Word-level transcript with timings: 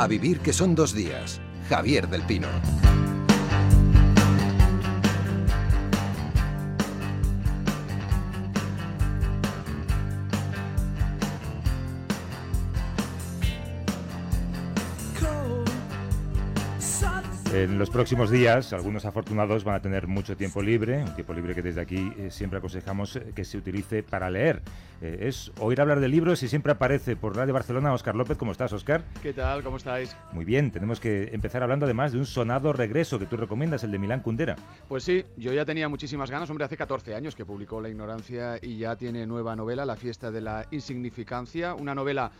A 0.00 0.06
vivir 0.06 0.40
que 0.40 0.54
son 0.54 0.74
dos 0.74 0.94
días. 0.94 1.42
Javier 1.68 2.08
del 2.08 2.22
Pino. 2.22 2.48
En 17.52 17.80
los 17.80 17.90
próximos 17.90 18.30
días, 18.30 18.72
algunos 18.72 19.04
afortunados 19.04 19.64
van 19.64 19.74
a 19.74 19.82
tener 19.82 20.06
mucho 20.06 20.36
tiempo 20.36 20.62
libre, 20.62 21.02
un 21.02 21.14
tiempo 21.16 21.34
libre 21.34 21.52
que 21.52 21.62
desde 21.62 21.80
aquí 21.80 22.12
eh, 22.16 22.30
siempre 22.30 22.58
aconsejamos 22.58 23.16
eh, 23.16 23.32
que 23.34 23.44
se 23.44 23.58
utilice 23.58 24.04
para 24.04 24.30
leer. 24.30 24.62
Eh, 25.02 25.18
es 25.22 25.50
oír 25.58 25.80
hablar 25.80 25.98
de 25.98 26.06
libros 26.06 26.44
y 26.44 26.48
siempre 26.48 26.70
aparece 26.70 27.16
por 27.16 27.34
Radio 27.34 27.52
Barcelona 27.52 27.92
Oscar 27.92 28.14
López. 28.14 28.38
¿Cómo 28.38 28.52
estás, 28.52 28.72
Oscar? 28.72 29.02
¿Qué 29.20 29.32
tal? 29.32 29.64
¿Cómo 29.64 29.78
estáis? 29.78 30.16
Muy 30.30 30.44
bien, 30.44 30.70
tenemos 30.70 31.00
que 31.00 31.30
empezar 31.32 31.64
hablando 31.64 31.86
además 31.86 32.12
de 32.12 32.18
un 32.18 32.26
sonado 32.26 32.72
regreso 32.72 33.18
que 33.18 33.26
tú 33.26 33.36
recomiendas, 33.36 33.82
el 33.82 33.90
de 33.90 33.98
Milán 33.98 34.20
Kundera. 34.20 34.54
Pues 34.86 35.02
sí, 35.02 35.24
yo 35.36 35.52
ya 35.52 35.64
tenía 35.64 35.88
muchísimas 35.88 36.30
ganas. 36.30 36.48
Hombre, 36.50 36.66
hace 36.66 36.76
14 36.76 37.16
años 37.16 37.34
que 37.34 37.44
publicó 37.44 37.80
La 37.80 37.88
Ignorancia 37.88 38.58
y 38.62 38.78
ya 38.78 38.94
tiene 38.94 39.26
nueva 39.26 39.56
novela, 39.56 39.84
La 39.84 39.96
fiesta 39.96 40.30
de 40.30 40.40
la 40.40 40.66
insignificancia, 40.70 41.74
una 41.74 41.96
novela 41.96 42.30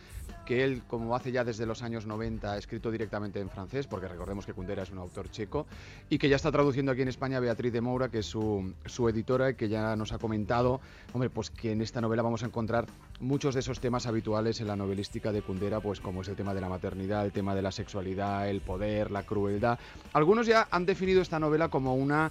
que 0.51 0.65
él, 0.65 0.81
como 0.85 1.15
hace 1.15 1.31
ya 1.31 1.45
desde 1.45 1.65
los 1.65 1.81
años 1.81 2.05
90, 2.05 2.51
ha 2.51 2.57
escrito 2.57 2.91
directamente 2.91 3.39
en 3.39 3.49
francés, 3.49 3.87
porque 3.87 4.09
recordemos 4.09 4.45
que 4.45 4.53
Kundera 4.53 4.83
es 4.83 4.91
un 4.91 4.97
autor 4.97 5.31
checo, 5.31 5.65
y 6.09 6.17
que 6.17 6.27
ya 6.27 6.35
está 6.35 6.51
traduciendo 6.51 6.91
aquí 6.91 7.03
en 7.03 7.07
España 7.07 7.39
Beatriz 7.39 7.71
de 7.71 7.79
Moura, 7.79 8.09
que 8.09 8.19
es 8.19 8.25
su, 8.25 8.73
su 8.85 9.07
editora, 9.07 9.51
y 9.51 9.55
que 9.55 9.69
ya 9.69 9.95
nos 9.95 10.11
ha 10.11 10.17
comentado, 10.17 10.81
hombre, 11.13 11.29
pues 11.29 11.51
que 11.51 11.71
en 11.71 11.81
esta 11.81 12.01
novela 12.01 12.21
vamos 12.21 12.43
a 12.43 12.47
encontrar 12.47 12.87
muchos 13.21 13.53
de 13.53 13.61
esos 13.61 13.79
temas 13.79 14.07
habituales 14.07 14.59
en 14.59 14.67
la 14.67 14.75
novelística 14.75 15.31
de 15.31 15.41
Kundera, 15.41 15.79
pues 15.79 16.01
como 16.01 16.21
es 16.21 16.27
el 16.27 16.35
tema 16.35 16.53
de 16.53 16.59
la 16.59 16.67
maternidad, 16.67 17.23
el 17.23 17.31
tema 17.31 17.55
de 17.55 17.61
la 17.61 17.71
sexualidad, 17.71 18.49
el 18.49 18.59
poder, 18.59 19.09
la 19.09 19.23
crueldad. 19.23 19.79
Algunos 20.11 20.47
ya 20.47 20.67
han 20.69 20.85
definido 20.85 21.21
esta 21.21 21.39
novela 21.39 21.69
como 21.69 21.95
una 21.95 22.29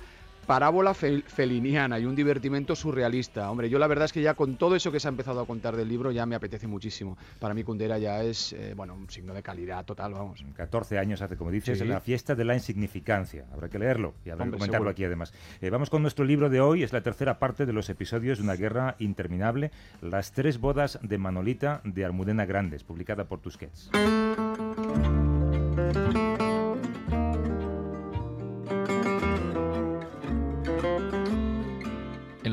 parábola 0.50 0.94
feliniana 0.94 2.00
y 2.00 2.06
un 2.06 2.16
divertimento 2.16 2.74
surrealista. 2.74 3.48
Hombre, 3.52 3.70
yo 3.70 3.78
la 3.78 3.86
verdad 3.86 4.06
es 4.06 4.12
que 4.12 4.20
ya 4.20 4.34
con 4.34 4.56
todo 4.56 4.74
eso 4.74 4.90
que 4.90 4.98
se 4.98 5.06
ha 5.06 5.10
empezado 5.10 5.38
a 5.38 5.46
contar 5.46 5.76
del 5.76 5.88
libro 5.88 6.10
ya 6.10 6.26
me 6.26 6.34
apetece 6.34 6.66
muchísimo. 6.66 7.16
Para 7.38 7.54
mí 7.54 7.62
Kundera 7.62 7.98
ya 7.98 8.24
es, 8.24 8.52
eh, 8.54 8.74
bueno, 8.76 8.94
un 8.94 9.08
signo 9.08 9.32
de 9.32 9.44
calidad 9.44 9.84
total, 9.84 10.12
vamos. 10.12 10.44
14 10.56 10.98
años 10.98 11.22
hace, 11.22 11.36
como 11.36 11.52
dices, 11.52 11.80
en 11.80 11.90
la 11.90 12.00
fiesta 12.00 12.34
de 12.34 12.44
la 12.44 12.54
insignificancia. 12.54 13.46
Habrá 13.52 13.68
que 13.68 13.78
leerlo 13.78 14.14
y 14.24 14.30
habrá 14.30 14.46
que 14.46 14.50
comentarlo 14.50 14.90
aquí 14.90 15.04
además. 15.04 15.32
Eh, 15.60 15.70
vamos 15.70 15.88
con 15.88 16.02
nuestro 16.02 16.24
libro 16.24 16.50
de 16.50 16.60
hoy, 16.60 16.82
es 16.82 16.92
la 16.92 17.02
tercera 17.02 17.38
parte 17.38 17.64
de 17.64 17.72
los 17.72 17.88
episodios 17.88 18.38
de 18.38 18.42
una 18.42 18.56
guerra 18.56 18.96
interminable, 18.98 19.70
Las 20.02 20.32
tres 20.32 20.58
bodas 20.58 20.98
de 21.00 21.16
Manolita 21.16 21.80
de 21.84 22.04
Almudena 22.04 22.44
Grandes, 22.44 22.82
publicada 22.82 23.28
por 23.28 23.38
Tusquets. 23.38 23.88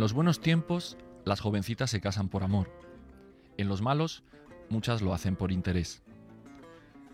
Los 0.08 0.14
buenos 0.14 0.40
tiempos, 0.40 0.96
las 1.26 1.42
jovencitas 1.42 1.90
se 1.90 2.00
casan 2.00 2.30
por 2.30 2.42
amor. 2.42 2.72
En 3.58 3.68
los 3.68 3.82
malos, 3.82 4.24
muchas 4.70 5.02
lo 5.02 5.14
hacen 5.14 5.36
por 5.36 5.52
interés. 5.52 6.02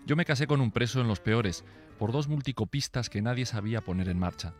Yo 0.05 0.15
me 0.15 0.25
casé 0.25 0.45
con 0.45 0.61
un 0.61 0.69
preso 0.69 1.01
en 1.01 1.07
los 1.07 1.19
peores, 1.19 1.65
por 1.97 2.11
dos 2.11 2.27
multicopistas 2.27 3.09
que 3.09 3.23
nadie 3.23 3.47
sabía 3.47 3.81
poner 3.81 4.09
en 4.09 4.19
marcha. 4.19 4.53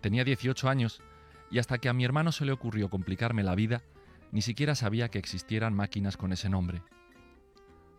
Tenía 0.00 0.24
18 0.24 0.68
años 0.68 1.00
y 1.48 1.60
hasta 1.60 1.78
que 1.78 1.88
a 1.88 1.92
mi 1.92 2.04
hermano 2.04 2.32
se 2.32 2.44
le 2.44 2.50
ocurrió 2.50 2.90
complicarme 2.90 3.44
la 3.44 3.54
vida, 3.54 3.84
ni 4.32 4.42
siquiera 4.42 4.74
sabía 4.74 5.08
que 5.08 5.20
existieran 5.20 5.74
máquinas 5.74 6.16
con 6.16 6.32
ese 6.32 6.48
nombre. 6.48 6.82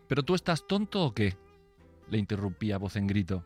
¿Pero 0.09 0.23
tú 0.23 0.35
estás 0.35 0.67
tonto 0.67 1.01
o 1.05 1.13
qué? 1.13 1.37
le 2.09 2.17
interrumpí 2.17 2.73
a 2.73 2.77
voz 2.77 2.97
en 2.97 3.07
grito. 3.07 3.45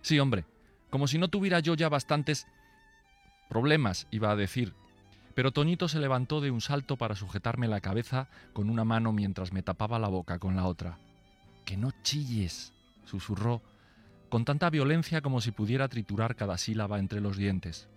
Sí, 0.00 0.18
hombre, 0.18 0.46
como 0.90 1.06
si 1.06 1.16
no 1.16 1.28
tuviera 1.28 1.60
yo 1.60 1.74
ya 1.74 1.88
bastantes 1.88 2.48
problemas, 3.48 4.08
iba 4.10 4.32
a 4.32 4.36
decir, 4.36 4.74
pero 5.34 5.52
Toñito 5.52 5.88
se 5.88 5.98
levantó 5.98 6.40
de 6.40 6.50
un 6.50 6.60
salto 6.60 6.96
para 6.96 7.16
sujetarme 7.16 7.68
la 7.68 7.80
cabeza 7.80 8.28
con 8.52 8.70
una 8.70 8.84
mano 8.84 9.12
mientras 9.12 9.52
me 9.52 9.62
tapaba 9.62 9.98
la 9.98 10.08
boca 10.08 10.38
con 10.38 10.56
la 10.56 10.66
otra. 10.66 10.98
Que 11.64 11.76
no 11.76 11.90
chilles, 12.02 12.72
susurró, 13.04 13.62
con 14.28 14.44
tanta 14.44 14.70
violencia 14.70 15.20
como 15.22 15.40
si 15.40 15.50
pudiera 15.50 15.88
triturar 15.88 16.36
cada 16.36 16.58
sílaba 16.58 16.98
entre 16.98 17.20
los 17.20 17.36
dientes. 17.36 17.88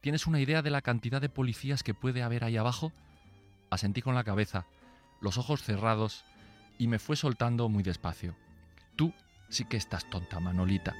¿Tienes 0.00 0.26
una 0.26 0.40
idea 0.40 0.62
de 0.62 0.70
la 0.70 0.82
cantidad 0.82 1.20
de 1.20 1.28
policías 1.28 1.82
que 1.82 1.94
puede 1.94 2.22
haber 2.22 2.44
ahí 2.44 2.56
abajo? 2.56 2.92
Asentí 3.70 4.02
con 4.02 4.14
la 4.14 4.24
cabeza, 4.24 4.66
los 5.20 5.38
ojos 5.38 5.62
cerrados, 5.62 6.24
y 6.78 6.88
me 6.88 6.98
fue 6.98 7.16
soltando 7.16 7.68
muy 7.68 7.82
despacio. 7.82 8.34
Tú 8.96 9.12
sí 9.48 9.64
que 9.64 9.76
estás 9.76 10.08
tonta, 10.10 10.40
Manolita. 10.40 10.94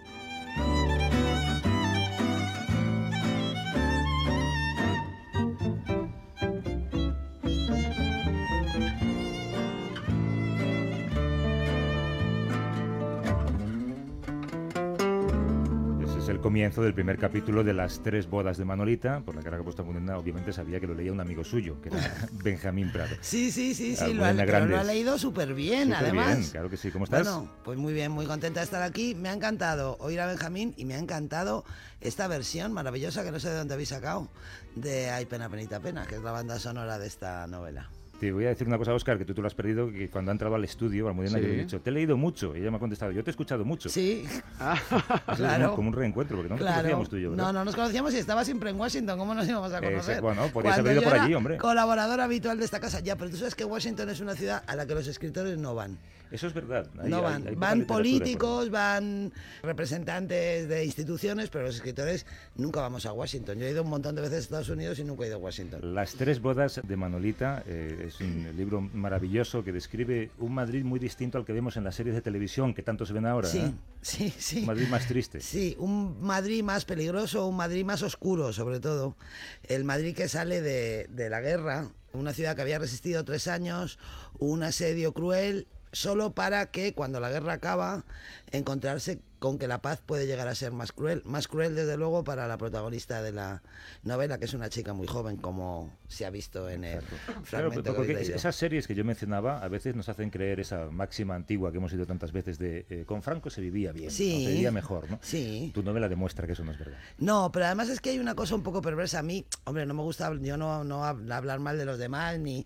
Comienzo 16.73 16.87
del 16.87 16.95
primer 16.95 17.19
capítulo 17.19 17.65
de 17.65 17.75
las 17.75 18.03
tres 18.03 18.31
bodas 18.31 18.57
de 18.57 18.65
Manolita, 18.65 19.21
por 19.21 19.35
la 19.35 19.43
cara 19.43 19.59
que 19.59 19.61
ha 19.61 19.65
puesto 19.65 19.85
Mudena, 19.85 20.17
obviamente 20.17 20.55
sabía 20.55 20.81
que 20.81 20.87
lo 20.87 20.95
leía 20.95 21.13
un 21.13 21.21
amigo 21.21 21.45
suyo, 21.45 21.79
que 21.83 21.91
era 21.91 22.15
Benjamín 22.43 22.91
Prado. 22.91 23.15
Sí, 23.21 23.53
sí, 23.53 23.75
sí, 23.75 23.95
sí, 23.95 24.15
lo 24.15 24.25
ha, 24.25 24.33
lo 24.33 24.79
ha, 24.79 24.83
leído 24.83 25.19
súper 25.19 25.53
bien, 25.53 25.93
además. 25.93 26.39
Bien, 26.39 26.51
claro 26.51 26.71
que 26.71 26.79
sí. 26.79 26.91
¿Cómo 26.91 27.05
estás? 27.05 27.25
Bueno, 27.25 27.51
pues 27.63 27.77
muy 27.77 27.93
bien, 27.93 28.11
muy 28.11 28.25
contenta 28.25 28.61
de 28.61 28.65
estar 28.65 28.81
aquí. 28.81 29.15
Me 29.15 29.29
ha 29.29 29.35
encantado 29.35 29.99
oír 30.01 30.19
a 30.21 30.27
Benjamín 30.27 30.73
y 30.79 30.87
me 30.87 30.95
ha 30.95 30.99
encantado 30.99 31.67
esta 32.01 32.27
versión 32.27 32.73
maravillosa 32.73 33.23
que 33.23 33.33
no 33.33 33.39
sé 33.39 33.51
de 33.51 33.57
dónde 33.57 33.75
habéis 33.75 33.91
sacado 33.91 34.29
de 34.75 35.11
Hay 35.11 35.27
pena, 35.27 35.51
penita, 35.51 35.79
pena, 35.79 36.07
que 36.07 36.15
es 36.15 36.23
la 36.23 36.33
banda 36.33 36.59
sonora 36.59 36.99
de 36.99 37.07
esta 37.07 37.47
novela. 37.49 37.91
Te 38.23 38.31
voy 38.31 38.45
a 38.45 38.51
decir 38.51 38.69
una 38.69 38.79
cosa, 38.79 38.95
Oscar, 38.95 39.19
que 39.19 39.25
tú, 39.25 39.35
tú 39.35 39.43
lo 39.43 39.49
has 39.49 39.55
perdido, 39.57 39.91
que 39.91 40.09
cuando 40.09 40.31
ha 40.31 40.33
entrado 40.33 40.55
al 40.55 40.63
estudio, 40.63 41.09
Almudena, 41.09 41.41
yo 41.41 41.49
le 41.49 41.55
he 41.55 41.59
dicho, 41.63 41.81
te 41.81 41.91
he 41.91 41.93
leído 41.93 42.17
mucho. 42.17 42.55
Y 42.55 42.61
ella 42.61 42.71
me 42.71 42.77
ha 42.77 42.79
contestado, 42.79 43.11
yo 43.11 43.25
te 43.25 43.31
he 43.31 43.33
escuchado 43.33 43.65
mucho. 43.65 43.89
Sí. 43.89 44.25
Ah, 44.61 44.79
claro. 45.37 45.75
Como 45.75 45.89
un 45.89 45.95
reencuentro, 45.95 46.37
porque 46.37 46.49
no 46.51 46.57
nos 46.57 46.65
conocíamos 46.65 47.09
tú 47.09 47.17
y 47.17 47.23
yo. 47.23 47.31
No, 47.33 47.53
no 47.53 47.65
nos 47.65 47.75
conocíamos 47.75 48.15
y 48.15 48.19
estaba 48.19 48.45
siempre 48.45 48.71
en 48.71 48.79
Washington. 48.79 49.19
¿Cómo 49.19 49.35
nos 49.35 49.49
íbamos 49.49 49.73
a 49.73 49.81
conocer? 49.81 50.21
bueno, 50.21 50.47
podrías 50.53 50.79
haber 50.79 50.93
ido 50.93 51.03
por 51.03 51.15
allí, 51.15 51.35
hombre. 51.35 51.57
Colaborador 51.57 52.21
habitual 52.21 52.59
de 52.59 52.65
esta 52.65 52.79
casa. 52.79 53.01
Ya, 53.01 53.17
pero 53.17 53.29
tú 53.29 53.39
sabes 53.39 53.57
que 53.57 53.65
Washington 53.65 54.09
es 54.11 54.21
una 54.21 54.37
ciudad 54.37 54.63
a 54.69 54.77
la 54.77 54.87
que 54.87 54.95
los 54.95 55.09
escritores 55.09 55.59
no 55.59 55.75
van. 55.75 55.99
Eso 56.33 56.47
es 56.47 56.55
verdad. 56.55 56.89
no 57.05 57.21
van. 57.21 57.47
van 57.57 57.85
políticos, 57.85 58.71
van 58.71 59.33
representantes 59.63 60.67
de 60.67 60.85
instituciones, 60.85 61.51
pero 61.51 61.67
los 61.67 61.77
escritores 61.77 62.27
nunca 62.57 62.81
vamos 62.81 63.05
a 63.05 63.13
Washington. 63.13 63.59
Yo 63.59 63.67
he 63.67 63.71
ido 63.71 63.83
un 63.83 63.91
montón 63.91 64.15
de 64.15 64.23
veces 64.23 64.37
a 64.37 64.41
Estados 64.41 64.69
Unidos 64.71 64.99
y 64.99 65.05
nunca 65.05 65.25
he 65.25 65.27
ido 65.29 65.37
a 65.37 65.41
Washington. 65.41 65.95
Las 65.95 66.15
tres 66.15 66.41
bodas 66.41 66.81
de 66.83 66.97
Manolita 66.97 67.63
eh, 67.67 68.07
es 68.09 68.21
un 68.21 68.57
libro 68.57 68.81
maravilloso 68.81 69.63
que 69.63 69.73
describe 69.73 70.31
un 70.39 70.55
Madrid 70.55 70.85
muy 70.85 70.99
distinto 70.99 71.37
al 71.37 71.45
que 71.45 71.53
vemos 71.53 71.77
en 71.77 71.85
las 71.85 71.95
series 71.95 72.15
de 72.15 72.23
televisión 72.23 72.73
que 72.73 72.83
tanto 72.83 73.05
se 73.05 73.13
ven 73.13 73.27
ahora. 73.27 73.49
Sí, 73.49 73.59
¿eh? 73.59 73.73
sí, 74.01 74.33
sí. 74.39 74.61
Un 74.61 74.67
Madrid 74.67 74.89
más 74.89 75.07
triste. 75.07 75.41
Sí, 75.53 75.77
un 75.79 76.23
Madrid 76.23 76.63
más 76.63 76.87
peligroso, 76.87 77.47
un 77.47 77.57
Madrid 77.57 77.85
más 77.85 78.03
oscuro, 78.03 78.55
sobre 78.55 78.81
todo. 78.81 79.17
El 79.65 79.85
Madrid 79.85 80.15
que 80.15 80.27
sale 80.29 80.63
de, 80.63 81.07
de 81.11 81.29
la 81.29 81.43
guerra, 81.43 81.91
una 82.15 82.33
ciudad 82.33 82.57
que 82.57 82.63
había 82.63 82.79
resistido 82.79 83.23
tres 83.25 83.49
años, 83.49 83.99
un 84.39 84.63
asedio 84.63 85.13
cruel 85.13 85.67
solo 85.93 86.35
para 86.35 86.71
que 86.71 86.95
cuando 86.95 87.21
la 87.21 87.31
guerra 87.31 87.55
acaba 87.55 88.05
encontrarse 88.51 89.21
con 89.39 89.59
que 89.59 89.67
la 89.67 89.83
paz 89.83 90.01
puede 90.01 90.27
llegar 90.27 90.47
a 90.47 90.55
ser 90.55 90.71
más 90.71 90.93
cruel, 90.93 91.21
más 91.25 91.49
cruel 91.49 91.75
desde 91.75 91.97
luego 91.97 92.23
para 92.23 92.47
la 92.47 92.57
protagonista 92.59 93.23
de 93.23 93.33
la 93.33 93.63
novela, 94.05 94.39
que 94.39 94.45
es 94.45 94.55
una 94.55 94.69
chica 94.69 94.93
muy 94.93 95.09
joven, 95.09 95.37
como 95.37 95.93
se 96.07 96.25
ha 96.25 96.31
visto 96.31 96.71
en 96.71 96.85
el 96.85 97.03
fragmento 97.43 97.95
porque 97.95 98.13
esas 98.13 98.55
series 98.55 98.87
que 98.87 98.95
yo 98.95 99.05
mencionaba 99.05 99.59
a 99.59 99.69
veces 99.69 99.97
nos 99.97 100.09
hacen 100.09 100.31
creer 100.31 100.61
esa 100.61 100.91
máxima 100.91 101.35
antigua 101.35 101.73
que 101.73 101.79
hemos 101.79 101.93
oído 101.93 102.07
tantas 102.07 102.31
veces 102.31 102.57
de 102.59 102.87
eh, 102.89 103.05
con 103.05 103.21
Franco 103.21 103.51
se 103.51 103.61
vivía 103.61 103.91
bien, 103.91 104.13
se 104.13 104.23
vivía 104.23 104.71
mejor, 104.71 105.11
¿no? 105.11 105.19
Sí. 105.23 105.73
Tu 105.75 105.83
novela 105.83 106.09
demuestra 106.09 106.47
que 106.47 106.53
eso 106.53 106.65
no 106.65 106.71
es 106.71 106.79
verdad. 106.79 106.99
No, 107.19 107.51
pero 107.51 107.67
además 107.67 107.89
es 107.89 108.01
que 108.01 108.11
hay 108.11 108.21
una 108.21 108.37
cosa 108.37 108.55
un 108.55 108.63
poco 108.63 108.81
perversa 108.81 109.19
a 109.19 109.23
mí, 109.23 109.45
hombre, 109.65 109.87
no 109.87 109.95
me 109.95 110.03
gusta 110.03 110.33
yo 110.41 110.57
no 110.57 110.85
no 110.85 111.05
hablar 111.05 111.59
mal 111.59 111.77
de 111.77 111.85
los 111.85 111.99
demás 111.99 112.39
ni 112.39 112.65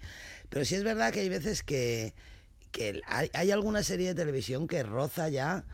pero 0.51 0.65
sí 0.65 0.75
es 0.75 0.85
verdad 0.85 1.13
que 1.13 1.21
hay 1.21 1.29
veces 1.31 1.63
que 1.63 2.15
que 2.73 3.01
hay, 3.07 3.51
alguna 3.51 3.83
serie 3.83 4.09
de 4.09 4.15
televisión 4.15 4.67
que 4.67 4.83
roza 4.83 5.29
ya 5.29 5.65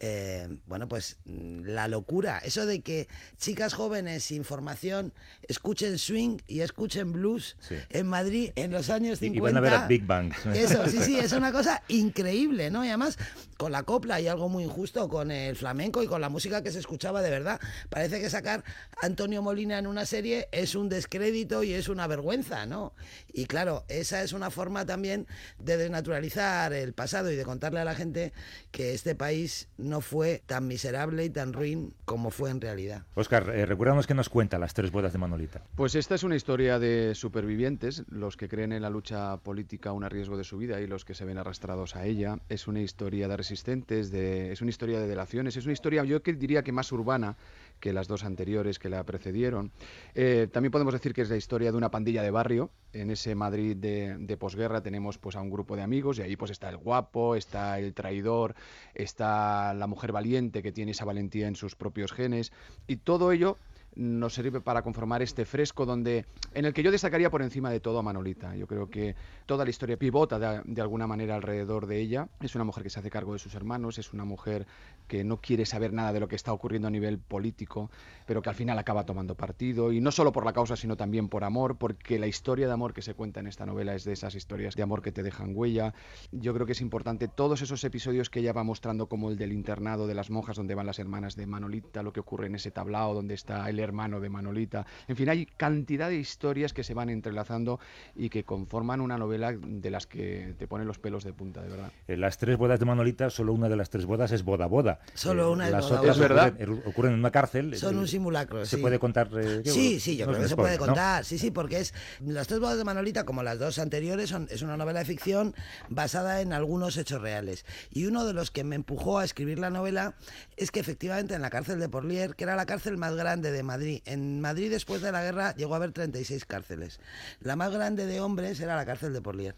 eh, 0.00 0.48
bueno, 0.66 0.88
pues 0.88 1.18
mm, 1.24 1.62
la 1.64 1.88
locura, 1.88 2.38
eso 2.38 2.66
de 2.66 2.80
que 2.80 3.08
chicas 3.36 3.74
jóvenes 3.74 4.24
sin 4.24 4.44
formación 4.44 5.12
escuchen 5.42 5.98
swing 5.98 6.38
y 6.46 6.60
escuchen 6.60 7.12
blues 7.12 7.56
en 7.90 8.06
Madrid 8.06 8.50
en 8.54 8.70
los 8.70 8.90
años 8.90 9.18
50. 9.18 9.36
Y 9.36 9.40
van 9.40 9.56
a 9.56 9.60
ver 9.60 9.74
a 9.74 9.86
Big 9.86 10.06
Bang. 10.06 10.32
Eso, 10.54 10.86
sí, 10.88 10.98
sí, 11.02 11.18
es 11.18 11.32
una 11.32 11.52
cosa 11.52 11.82
increíble, 11.88 12.70
¿no? 12.70 12.84
Y 12.84 12.88
además 12.88 13.18
con 13.56 13.72
la 13.72 13.82
copla 13.82 14.16
hay 14.16 14.28
algo 14.28 14.48
muy 14.48 14.64
injusto 14.64 15.08
con 15.08 15.30
el 15.30 15.56
flamenco 15.56 16.02
y 16.02 16.06
con 16.06 16.20
la 16.20 16.28
música 16.28 16.62
que 16.62 16.70
se 16.70 16.78
escuchaba 16.78 17.22
de 17.22 17.30
verdad. 17.30 17.60
Parece 17.88 18.20
que 18.20 18.30
sacar 18.30 18.62
a 19.02 19.06
Antonio 19.06 19.42
Molina 19.42 19.78
en 19.78 19.86
una 19.86 20.06
serie 20.06 20.48
es 20.52 20.74
un 20.74 20.88
descrédito 20.88 21.62
y 21.64 21.72
es 21.72 21.88
una 21.88 22.06
vergüenza, 22.06 22.66
¿no? 22.66 22.94
Y 23.32 23.46
claro, 23.46 23.84
esa 23.88 24.22
es 24.22 24.32
una 24.32 24.50
forma 24.50 24.86
también 24.86 25.26
de 25.58 25.76
desnaturalizar 25.76 26.72
el 26.72 26.92
pasado 26.92 27.30
y 27.30 27.36
de 27.36 27.44
contarle 27.44 27.80
a 27.80 27.84
la 27.84 27.94
gente 27.94 28.32
que 28.70 28.94
este 28.94 29.14
país 29.14 29.68
no 29.88 30.00
fue 30.00 30.42
tan 30.46 30.66
miserable 30.66 31.24
y 31.24 31.30
tan 31.30 31.52
ruin 31.52 31.94
como 32.04 32.30
fue 32.30 32.50
en 32.50 32.60
realidad. 32.60 33.04
Oscar, 33.14 33.50
eh, 33.50 33.66
recuérdanos 33.66 34.06
qué 34.06 34.14
nos 34.14 34.28
cuenta 34.28 34.58
las 34.58 34.74
tres 34.74 34.90
bodas 34.90 35.12
de 35.12 35.18
Manolita. 35.18 35.62
Pues 35.74 35.94
esta 35.94 36.14
es 36.14 36.22
una 36.22 36.36
historia 36.36 36.78
de 36.78 37.14
supervivientes, 37.14 38.04
los 38.08 38.36
que 38.36 38.48
creen 38.48 38.72
en 38.72 38.82
la 38.82 38.90
lucha 38.90 39.36
política 39.38 39.92
un 39.92 40.08
riesgo 40.08 40.36
de 40.36 40.44
su 40.44 40.58
vida 40.58 40.80
y 40.80 40.86
los 40.86 41.04
que 41.04 41.14
se 41.14 41.24
ven 41.24 41.38
arrastrados 41.38 41.96
a 41.96 42.06
ella. 42.06 42.38
Es 42.48 42.68
una 42.68 42.80
historia 42.80 43.28
de 43.28 43.36
resistentes, 43.36 44.10
de, 44.10 44.52
es 44.52 44.60
una 44.62 44.70
historia 44.70 45.00
de 45.00 45.06
delaciones, 45.06 45.56
es 45.56 45.64
una 45.64 45.72
historia 45.72 46.04
yo 46.04 46.22
que 46.22 46.32
diría 46.32 46.62
que 46.62 46.72
más 46.72 46.90
urbana 46.92 47.36
que 47.78 47.92
las 47.92 48.08
dos 48.08 48.24
anteriores 48.24 48.78
que 48.78 48.88
la 48.88 49.04
precedieron. 49.04 49.72
Eh, 50.14 50.48
también 50.52 50.70
podemos 50.70 50.92
decir 50.92 51.14
que 51.14 51.22
es 51.22 51.30
la 51.30 51.36
historia 51.36 51.70
de 51.70 51.76
una 51.76 51.90
pandilla 51.90 52.22
de 52.22 52.30
barrio. 52.30 52.70
En 52.92 53.10
ese 53.10 53.34
Madrid 53.34 53.76
de, 53.76 54.36
posguerra 54.38 54.82
tenemos 54.82 55.18
pues 55.18 55.36
a 55.36 55.40
un 55.40 55.50
grupo 55.50 55.76
de 55.76 55.82
amigos 55.82 56.18
y 56.18 56.22
ahí 56.22 56.36
pues 56.36 56.50
está 56.50 56.68
el 56.68 56.76
guapo, 56.76 57.36
está 57.36 57.78
el 57.78 57.92
traidor, 57.94 58.54
está 58.94 59.74
la 59.74 59.86
mujer 59.86 60.12
valiente 60.12 60.62
que 60.62 60.72
tiene 60.72 60.92
esa 60.92 61.04
valentía 61.04 61.48
en 61.48 61.56
sus 61.56 61.76
propios 61.76 62.12
genes 62.12 62.52
y 62.86 62.96
todo 62.96 63.32
ello 63.32 63.58
nos 63.98 64.34
sirve 64.34 64.60
para 64.60 64.82
conformar 64.82 65.22
este 65.22 65.44
fresco 65.44 65.84
donde 65.84 66.24
en 66.54 66.64
el 66.64 66.72
que 66.72 66.84
yo 66.84 66.92
destacaría 66.92 67.30
por 67.30 67.42
encima 67.42 67.70
de 67.70 67.80
todo 67.80 67.98
a 67.98 68.02
Manolita. 68.02 68.54
Yo 68.54 68.66
creo 68.68 68.88
que 68.88 69.16
toda 69.44 69.64
la 69.64 69.70
historia 69.70 69.96
pivota 69.96 70.38
de, 70.38 70.80
alguna 70.80 71.06
manera 71.08 71.34
alrededor 71.34 71.86
de 71.86 72.00
ella. 72.00 72.28
Es 72.40 72.54
una 72.54 72.64
mujer 72.64 72.84
que 72.84 72.90
se 72.90 73.00
hace 73.00 73.10
cargo 73.10 73.32
de 73.32 73.40
sus 73.40 73.54
hermanos, 73.54 73.98
es 73.98 74.12
una 74.12 74.24
mujer 74.24 74.66
que 75.08 75.24
no 75.24 75.40
quiere 75.40 75.66
saber 75.66 75.92
nada 75.92 76.12
de 76.12 76.20
lo 76.20 76.28
que 76.28 76.36
está 76.36 76.52
ocurriendo 76.52 76.86
a 76.86 76.90
nivel 76.90 77.18
político, 77.18 77.90
pero 78.26 78.40
que 78.40 78.50
al 78.50 78.54
final 78.54 78.78
acaba 78.78 79.04
tomando 79.04 79.34
partido 79.34 79.90
y 79.90 80.00
no 80.00 80.12
solo 80.12 80.32
por 80.32 80.44
la 80.44 80.52
causa, 80.52 80.76
sino 80.76 80.96
también 80.96 81.28
por 81.28 81.42
amor, 81.42 81.76
porque 81.76 82.18
la 82.18 82.26
historia 82.28 82.66
de 82.68 82.72
amor 82.72 82.94
que 82.94 83.02
se 83.02 83.14
cuenta 83.14 83.40
en 83.40 83.48
esta 83.48 83.66
novela 83.66 83.94
es 83.94 84.04
de 84.04 84.12
esas 84.12 84.36
historias 84.36 84.76
de 84.76 84.82
amor 84.82 85.02
que 85.02 85.10
te 85.10 85.24
dejan 85.24 85.52
huella. 85.56 85.92
Yo 86.30 86.54
creo 86.54 86.66
que 86.66 86.72
es 86.72 86.80
importante 86.80 87.26
todos 87.26 87.62
esos 87.62 87.82
episodios 87.82 88.30
que 88.30 88.40
ella 88.40 88.52
va 88.52 88.62
mostrando 88.62 89.08
como 89.08 89.30
el 89.30 89.38
del 89.38 89.52
internado 89.52 90.06
de 90.06 90.14
las 90.14 90.30
monjas 90.30 90.56
donde 90.56 90.76
van 90.76 90.86
las 90.86 91.00
hermanas 91.00 91.34
de 91.34 91.46
Manolita, 91.46 92.02
lo 92.02 92.12
que 92.12 92.20
ocurre 92.20 92.46
en 92.46 92.54
ese 92.54 92.70
tablao 92.70 93.14
donde 93.14 93.34
está 93.34 93.68
el 93.68 93.80
hermano 93.88 94.20
de 94.20 94.28
Manolita. 94.28 94.86
En 95.08 95.16
fin, 95.16 95.28
hay 95.28 95.46
cantidad 95.46 96.08
de 96.08 96.16
historias 96.16 96.72
que 96.72 96.84
se 96.84 96.94
van 96.94 97.10
entrelazando 97.10 97.80
y 98.14 98.28
que 98.28 98.44
conforman 98.44 99.00
una 99.00 99.18
novela 99.18 99.52
de 99.52 99.90
las 99.90 100.06
que 100.06 100.54
te 100.58 100.66
ponen 100.66 100.86
los 100.86 100.98
pelos 100.98 101.24
de 101.24 101.32
punta, 101.32 101.62
de 101.62 101.68
verdad. 101.68 101.92
En 102.06 102.20
las 102.20 102.38
tres 102.38 102.56
bodas 102.56 102.78
de 102.78 102.86
Manolita, 102.86 103.30
solo 103.30 103.52
una 103.52 103.68
de 103.68 103.76
las 103.76 103.90
tres 103.90 104.06
bodas 104.06 104.32
es 104.32 104.44
boda 104.44 104.66
boda. 104.66 105.00
Solo 105.14 105.48
eh, 105.48 105.52
una 105.52 105.70
las 105.70 105.84
boda, 105.84 106.00
otras 106.00 106.16
¿Es 106.16 106.22
verdad? 106.22 106.54
Ocurren, 106.86 107.14
en 107.14 107.18
una 107.18 107.30
cárcel. 107.30 107.76
Son 107.76 107.96
un 107.96 108.08
simulacro. 108.08 108.64
¿Se 108.64 108.78
puede 108.78 108.98
contar? 108.98 109.30
Eh, 109.36 109.62
sí, 109.64 110.00
sí, 110.00 110.16
yo 110.16 110.26
creo 110.26 110.40
que 110.40 110.48
se 110.48 110.56
puede 110.56 110.78
contar. 110.78 111.24
Sí, 111.24 111.38
sí, 111.38 111.50
porque 111.50 111.80
es 111.80 111.94
las 112.20 112.46
tres 112.46 112.60
bodas 112.60 112.78
de 112.78 112.84
Manolita, 112.84 113.24
como 113.24 113.42
las 113.42 113.58
dos 113.58 113.78
anteriores, 113.78 114.30
son, 114.30 114.48
es 114.50 114.62
una 114.62 114.76
novela 114.76 115.00
de 115.00 115.04
ficción 115.04 115.54
basada 115.88 116.40
en 116.40 116.52
algunos 116.52 116.96
hechos 116.96 117.20
reales. 117.20 117.64
Y 117.90 118.06
uno 118.06 118.24
de 118.24 118.32
los 118.32 118.50
que 118.50 118.64
me 118.64 118.76
empujó 118.76 119.18
a 119.18 119.24
escribir 119.24 119.58
la 119.58 119.70
novela 119.70 120.14
es 120.56 120.70
que 120.70 120.80
efectivamente 120.80 121.34
en 121.34 121.42
la 121.42 121.50
cárcel 121.50 121.78
de 121.80 121.88
Porlier, 121.88 122.34
que 122.34 122.44
era 122.44 122.56
la 122.56 122.66
cárcel 122.66 122.96
más 122.96 123.14
grande 123.14 123.50
de 123.50 123.62
Madrid, 123.62 123.77
en 123.80 124.40
Madrid 124.40 124.70
después 124.70 125.02
de 125.02 125.12
la 125.12 125.22
guerra 125.22 125.54
llegó 125.54 125.74
a 125.74 125.76
haber 125.76 125.92
36 125.92 126.44
cárceles. 126.44 127.00
La 127.40 127.56
más 127.56 127.72
grande 127.72 128.06
de 128.06 128.20
hombres 128.20 128.60
era 128.60 128.76
la 128.76 128.86
cárcel 128.86 129.12
de 129.12 129.20
Porlier. 129.20 129.54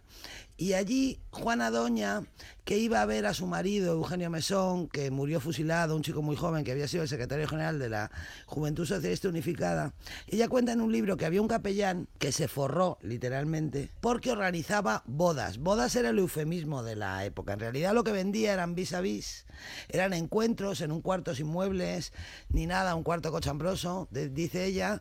Y 0.61 0.75
allí 0.75 1.19
Juana 1.31 1.71
Doña, 1.71 2.23
que 2.67 2.77
iba 2.77 3.01
a 3.01 3.07
ver 3.07 3.25
a 3.25 3.33
su 3.33 3.47
marido 3.47 3.95
Eugenio 3.95 4.29
Mesón, 4.29 4.89
que 4.89 5.11
murió 5.11 5.41
fusilado, 5.41 5.97
un 5.97 6.03
chico 6.03 6.21
muy 6.21 6.37
joven 6.37 6.65
que 6.65 6.73
había 6.73 6.87
sido 6.87 7.03
el 7.03 7.09
secretario 7.09 7.49
general 7.49 7.79
de 7.79 7.89
la 7.89 8.11
Juventud 8.45 8.85
Socialista 8.85 9.31
Unificada, 9.31 9.95
ella 10.27 10.49
cuenta 10.49 10.73
en 10.73 10.83
un 10.83 10.93
libro 10.93 11.17
que 11.17 11.25
había 11.25 11.41
un 11.41 11.49
capellán 11.49 12.09
que 12.19 12.31
se 12.31 12.47
forró 12.47 12.99
literalmente 13.01 13.89
porque 14.03 14.33
organizaba 14.33 15.03
bodas. 15.07 15.57
Bodas 15.57 15.97
era 15.97 16.11
el 16.11 16.19
eufemismo 16.19 16.83
de 16.83 16.97
la 16.97 17.25
época. 17.25 17.55
En 17.55 17.61
realidad 17.61 17.95
lo 17.95 18.05
que 18.05 18.13
vendía 18.13 18.53
eran 18.53 18.75
vis 18.75 18.93
a 18.93 19.01
vis, 19.01 19.47
eran 19.89 20.13
encuentros 20.13 20.83
en 20.83 20.93
un 20.93 21.01
cuarto 21.01 21.35
sin 21.35 21.47
muebles 21.47 22.13
ni 22.51 22.67
nada, 22.67 22.95
un 22.97 23.03
cuarto 23.03 23.33
cochambroso, 23.33 24.09
dice 24.11 24.67
ella, 24.67 25.01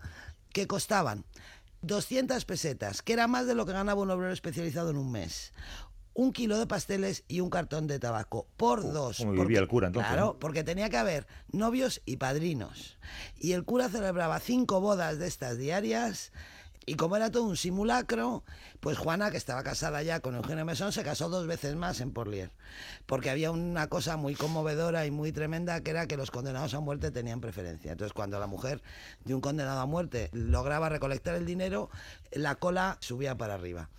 que 0.54 0.68
costaban 0.68 1.26
200 1.82 2.44
pesetas, 2.46 3.02
que 3.02 3.14
era 3.14 3.28
más 3.28 3.48
de 3.48 3.56
lo 3.56 3.66
que 3.66 3.74
ganaba 3.74 4.02
un 4.02 4.12
obrero 4.12 4.34
especializado 4.34 4.90
en 4.90 4.98
un 4.98 5.12
mes. 5.12 5.54
Un 6.14 6.34
kilo 6.34 6.58
de 6.58 6.68
pasteles 6.68 7.24
y 7.28 7.40
un 7.40 7.50
cartón 7.50 7.88
de 7.88 8.00
tabaco 8.00 8.48
por 8.58 8.82
dos. 8.92 9.18
Como 9.18 9.32
vivía 9.32 9.60
el 9.60 9.68
cura 9.68 9.88
entonces. 9.88 10.12
Claro, 10.12 10.38
porque 10.40 10.64
tenía 10.64 10.90
que 10.90 10.98
haber 10.98 11.28
novios 11.52 12.02
y 12.06 12.18
padrinos. 12.18 12.98
Y 13.38 13.54
el 13.54 13.64
cura 13.64 13.90
celebraba 13.90 14.40
cinco 14.40 14.82
bodas 14.82 15.20
de 15.20 15.28
estas 15.28 15.58
diarias 15.58 16.34
y 16.90 16.96
como 16.96 17.16
era 17.16 17.30
todo 17.30 17.44
un 17.44 17.56
simulacro, 17.56 18.44
pues 18.80 18.98
Juana, 18.98 19.30
que 19.30 19.38
estaba 19.38 19.62
casada 19.62 20.02
ya 20.02 20.22
con 20.22 20.34
Eugenio 20.34 20.66
Mesón, 20.66 20.92
se 20.92 21.04
casó 21.04 21.30
dos 21.30 21.46
veces 21.46 21.76
más 21.76 22.02
en 22.02 22.10
Porlier. 22.10 22.50
Porque 23.06 23.30
había 23.30 23.52
una 23.52 23.90
cosa 23.90 24.18
muy 24.18 24.34
conmovedora 24.34 25.06
y 25.06 25.12
muy 25.12 25.32
tremenda 25.32 25.82
que 25.82 25.92
era 25.92 26.08
que 26.08 26.18
los 26.18 26.32
condenados 26.32 26.74
a 26.74 26.80
muerte 26.80 27.12
tenían 27.12 27.42
preferencia. 27.42 27.92
Entonces, 27.92 28.14
cuando 28.14 28.40
la 28.40 28.48
mujer 28.48 28.82
de 29.24 29.36
un 29.36 29.42
condenado 29.42 29.82
a 29.82 29.86
muerte 29.86 30.32
lograba 30.34 30.90
recolectar 30.90 31.36
el 31.36 31.46
dinero, 31.46 31.92
la 32.32 32.56
cola 32.56 32.98
subía 33.02 33.38
para 33.38 33.54
arriba. 33.54 33.92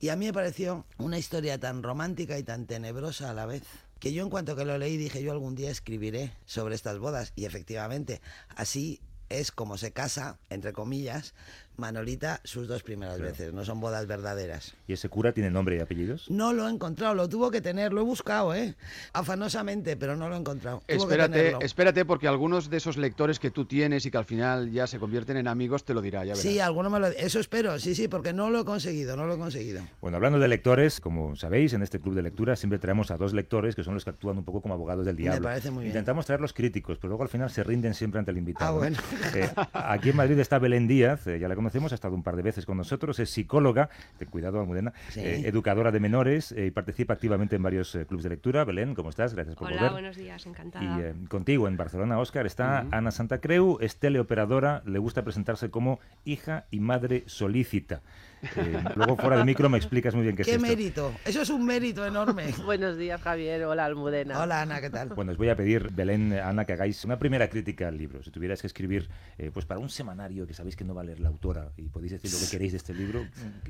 Y 0.00 0.08
a 0.08 0.16
mí 0.16 0.24
me 0.24 0.32
pareció 0.32 0.86
una 0.96 1.18
historia 1.18 1.60
tan 1.60 1.82
romántica 1.82 2.38
y 2.38 2.44
tan 2.44 2.64
tenebrosa 2.64 3.28
a 3.28 3.34
la 3.34 3.44
vez 3.44 3.62
que 4.00 4.14
yo 4.14 4.22
en 4.22 4.30
cuanto 4.30 4.56
que 4.56 4.64
lo 4.64 4.78
leí 4.78 4.96
dije 4.96 5.22
yo 5.22 5.32
algún 5.32 5.54
día 5.54 5.70
escribiré 5.70 6.32
sobre 6.46 6.76
estas 6.76 6.98
bodas 6.98 7.32
y 7.36 7.44
efectivamente 7.44 8.22
así 8.56 9.02
es 9.28 9.52
como 9.52 9.76
se 9.78 9.92
casa, 9.92 10.38
entre 10.50 10.72
comillas, 10.72 11.34
Manolita 11.78 12.40
sus 12.42 12.66
dos 12.66 12.82
primeras 12.82 13.20
veces, 13.20 13.54
no 13.54 13.64
son 13.64 13.80
bodas 13.80 14.04
verdaderas. 14.08 14.74
¿Y 14.88 14.94
ese 14.94 15.08
cura 15.08 15.32
tiene 15.32 15.48
nombre 15.48 15.76
y 15.76 15.78
apellidos? 15.78 16.28
No 16.28 16.52
lo 16.52 16.66
he 16.66 16.72
encontrado, 16.72 17.14
lo 17.14 17.28
tuvo 17.28 17.52
que 17.52 17.60
tener, 17.60 17.92
lo 17.92 18.00
he 18.00 18.04
buscado, 18.04 18.52
¿eh? 18.52 18.74
Afanosamente, 19.12 19.96
pero 19.96 20.16
no 20.16 20.28
lo 20.28 20.34
he 20.34 20.38
encontrado. 20.38 20.82
espérate, 20.88 21.56
espérate, 21.60 22.04
porque 22.04 22.26
algunos 22.26 22.68
de 22.68 22.78
esos 22.78 22.96
lectores 22.96 23.38
que 23.38 23.52
tú 23.52 23.64
tienes 23.64 24.04
y 24.06 24.10
que 24.10 24.18
al 24.18 24.24
final 24.24 24.72
ya 24.72 24.88
se 24.88 24.98
convierten 24.98 25.36
en 25.36 25.46
amigos 25.46 25.84
te 25.84 25.94
lo 25.94 26.02
dirá, 26.02 26.24
ya 26.24 26.32
verás. 26.32 26.40
Sí, 26.40 26.58
alguno 26.58 26.90
me 26.90 26.98
lo 26.98 27.06
Eso 27.06 27.38
espero, 27.38 27.78
sí, 27.78 27.94
sí, 27.94 28.08
porque 28.08 28.32
no 28.32 28.50
lo 28.50 28.62
he 28.62 28.64
conseguido, 28.64 29.16
no 29.16 29.26
lo 29.26 29.34
he 29.34 29.38
conseguido. 29.38 29.82
Bueno, 30.00 30.16
hablando 30.16 30.40
de 30.40 30.48
lectores, 30.48 31.00
como 31.00 31.36
sabéis, 31.36 31.74
en 31.74 31.82
este 31.82 32.00
club 32.00 32.16
de 32.16 32.22
lectura 32.22 32.56
siempre 32.56 32.80
traemos 32.80 33.12
a 33.12 33.16
dos 33.16 33.34
lectores 33.34 33.76
que 33.76 33.84
son 33.84 33.94
los 33.94 34.02
que 34.02 34.10
actúan 34.10 34.36
un 34.36 34.44
poco 34.44 34.62
como 34.62 34.74
abogados 34.74 35.06
del 35.06 35.14
diablo. 35.14 35.42
Me 35.42 35.46
parece 35.46 35.70
muy 35.70 35.84
bien. 35.84 35.92
Intentamos 35.92 36.26
traer 36.26 36.40
los 36.40 36.52
críticos, 36.52 36.98
pero 36.98 37.10
luego 37.10 37.22
al 37.22 37.28
final 37.28 37.50
se 37.50 37.62
rinden 37.62 37.94
siempre 37.94 38.18
ante 38.18 38.32
el 38.32 38.38
invitado. 38.38 38.74
Ah, 38.74 38.78
bueno. 38.78 38.96
Eh, 39.34 39.48
aquí 39.72 40.10
en 40.10 40.16
Madrid 40.16 40.38
está 40.38 40.58
Belén 40.58 40.88
Díaz, 40.88 41.26
eh, 41.26 41.38
ya 41.38 41.48
la 41.48 41.54
conocemos, 41.54 41.92
ha 41.92 41.94
estado 41.94 42.14
un 42.14 42.22
par 42.22 42.36
de 42.36 42.42
veces 42.42 42.66
con 42.66 42.76
nosotros, 42.76 43.18
es 43.18 43.30
psicóloga, 43.30 43.90
de 44.18 44.26
cuidado, 44.26 44.60
Almudena, 44.60 44.92
eh, 45.16 45.42
educadora 45.44 45.90
de 45.90 46.00
menores 46.00 46.52
eh, 46.52 46.66
y 46.66 46.70
participa 46.70 47.14
activamente 47.14 47.56
en 47.56 47.62
varios 47.62 47.94
eh, 47.94 48.06
clubes 48.06 48.24
de 48.24 48.30
lectura. 48.30 48.64
Belén, 48.64 48.94
¿cómo 48.94 49.10
estás? 49.10 49.34
Gracias 49.34 49.56
por 49.56 49.70
Hola, 49.70 49.90
buenos 49.90 50.16
días, 50.16 50.44
encantada. 50.46 50.84
Y 50.84 51.26
contigo 51.26 51.68
en 51.68 51.76
Barcelona, 51.76 52.18
Óscar, 52.18 52.46
está 52.46 52.86
Ana 52.90 53.10
Santa 53.10 53.40
Creu, 53.40 53.78
es 53.80 53.96
teleoperadora, 53.96 54.82
le 54.86 54.98
gusta 54.98 55.22
presentarse 55.22 55.70
como 55.70 56.00
hija 56.24 56.66
y 56.70 56.80
madre 56.80 57.24
solícita. 57.26 58.02
Eh, 58.42 58.82
luego 58.94 59.16
fuera 59.16 59.36
de 59.38 59.44
micro 59.44 59.68
me 59.68 59.78
explicas 59.78 60.14
muy 60.14 60.24
bien 60.24 60.36
qué, 60.36 60.42
es 60.42 60.48
esto. 60.48 60.60
Qué 60.60 60.68
mérito, 60.68 61.12
eso 61.24 61.42
es 61.42 61.50
un 61.50 61.64
mérito 61.64 62.06
enorme. 62.06 62.54
Buenos 62.64 62.96
días 62.96 63.20
Javier, 63.20 63.64
hola 63.64 63.84
Almudena. 63.84 64.40
Hola 64.40 64.62
Ana, 64.62 64.80
¿qué 64.80 64.90
tal? 64.90 65.08
Bueno, 65.08 65.32
os 65.32 65.38
voy 65.38 65.48
a 65.48 65.56
pedir, 65.56 65.90
Belén, 65.92 66.32
Ana, 66.32 66.64
que 66.64 66.72
hagáis 66.72 67.04
una 67.04 67.18
primera 67.18 67.48
crítica 67.48 67.88
al 67.88 67.98
libro. 67.98 68.22
Si 68.22 68.30
tuvierais 68.30 68.60
que 68.60 68.66
escribir, 68.66 69.08
eh, 69.38 69.50
pues 69.52 69.66
para 69.66 69.80
un 69.80 69.88
semanario 69.88 70.46
que 70.46 70.54
sabéis 70.54 70.76
que 70.76 70.84
no 70.84 70.94
va 70.94 71.02
a 71.02 71.04
leer 71.04 71.20
la 71.20 71.28
autora 71.28 71.72
y 71.76 71.88
podéis 71.88 72.12
decir 72.12 72.30
lo 72.32 72.38
que 72.38 72.50
queréis 72.50 72.72
de 72.72 72.78
este 72.78 72.94
libro, 72.94 73.26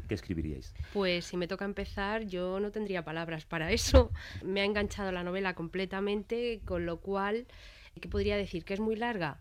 ¿qué, 0.06 0.14
escribiríais? 0.14 0.74
Pues 0.92 1.24
si 1.24 1.36
me 1.36 1.48
toca 1.48 1.64
empezar, 1.64 2.24
yo 2.24 2.60
no 2.60 2.70
tendría 2.70 3.04
palabras 3.04 3.44
para 3.46 3.72
eso. 3.72 4.10
Me 4.44 4.60
ha 4.60 4.64
enganchado 4.64 5.12
la 5.12 5.24
novela 5.24 5.54
completamente, 5.54 6.60
con 6.64 6.86
lo 6.86 7.00
cual, 7.00 7.46
¿qué 8.00 8.08
podría 8.08 8.36
decir? 8.36 8.64
¿Que 8.64 8.74
es 8.74 8.80
muy 8.80 8.96
larga? 8.96 9.40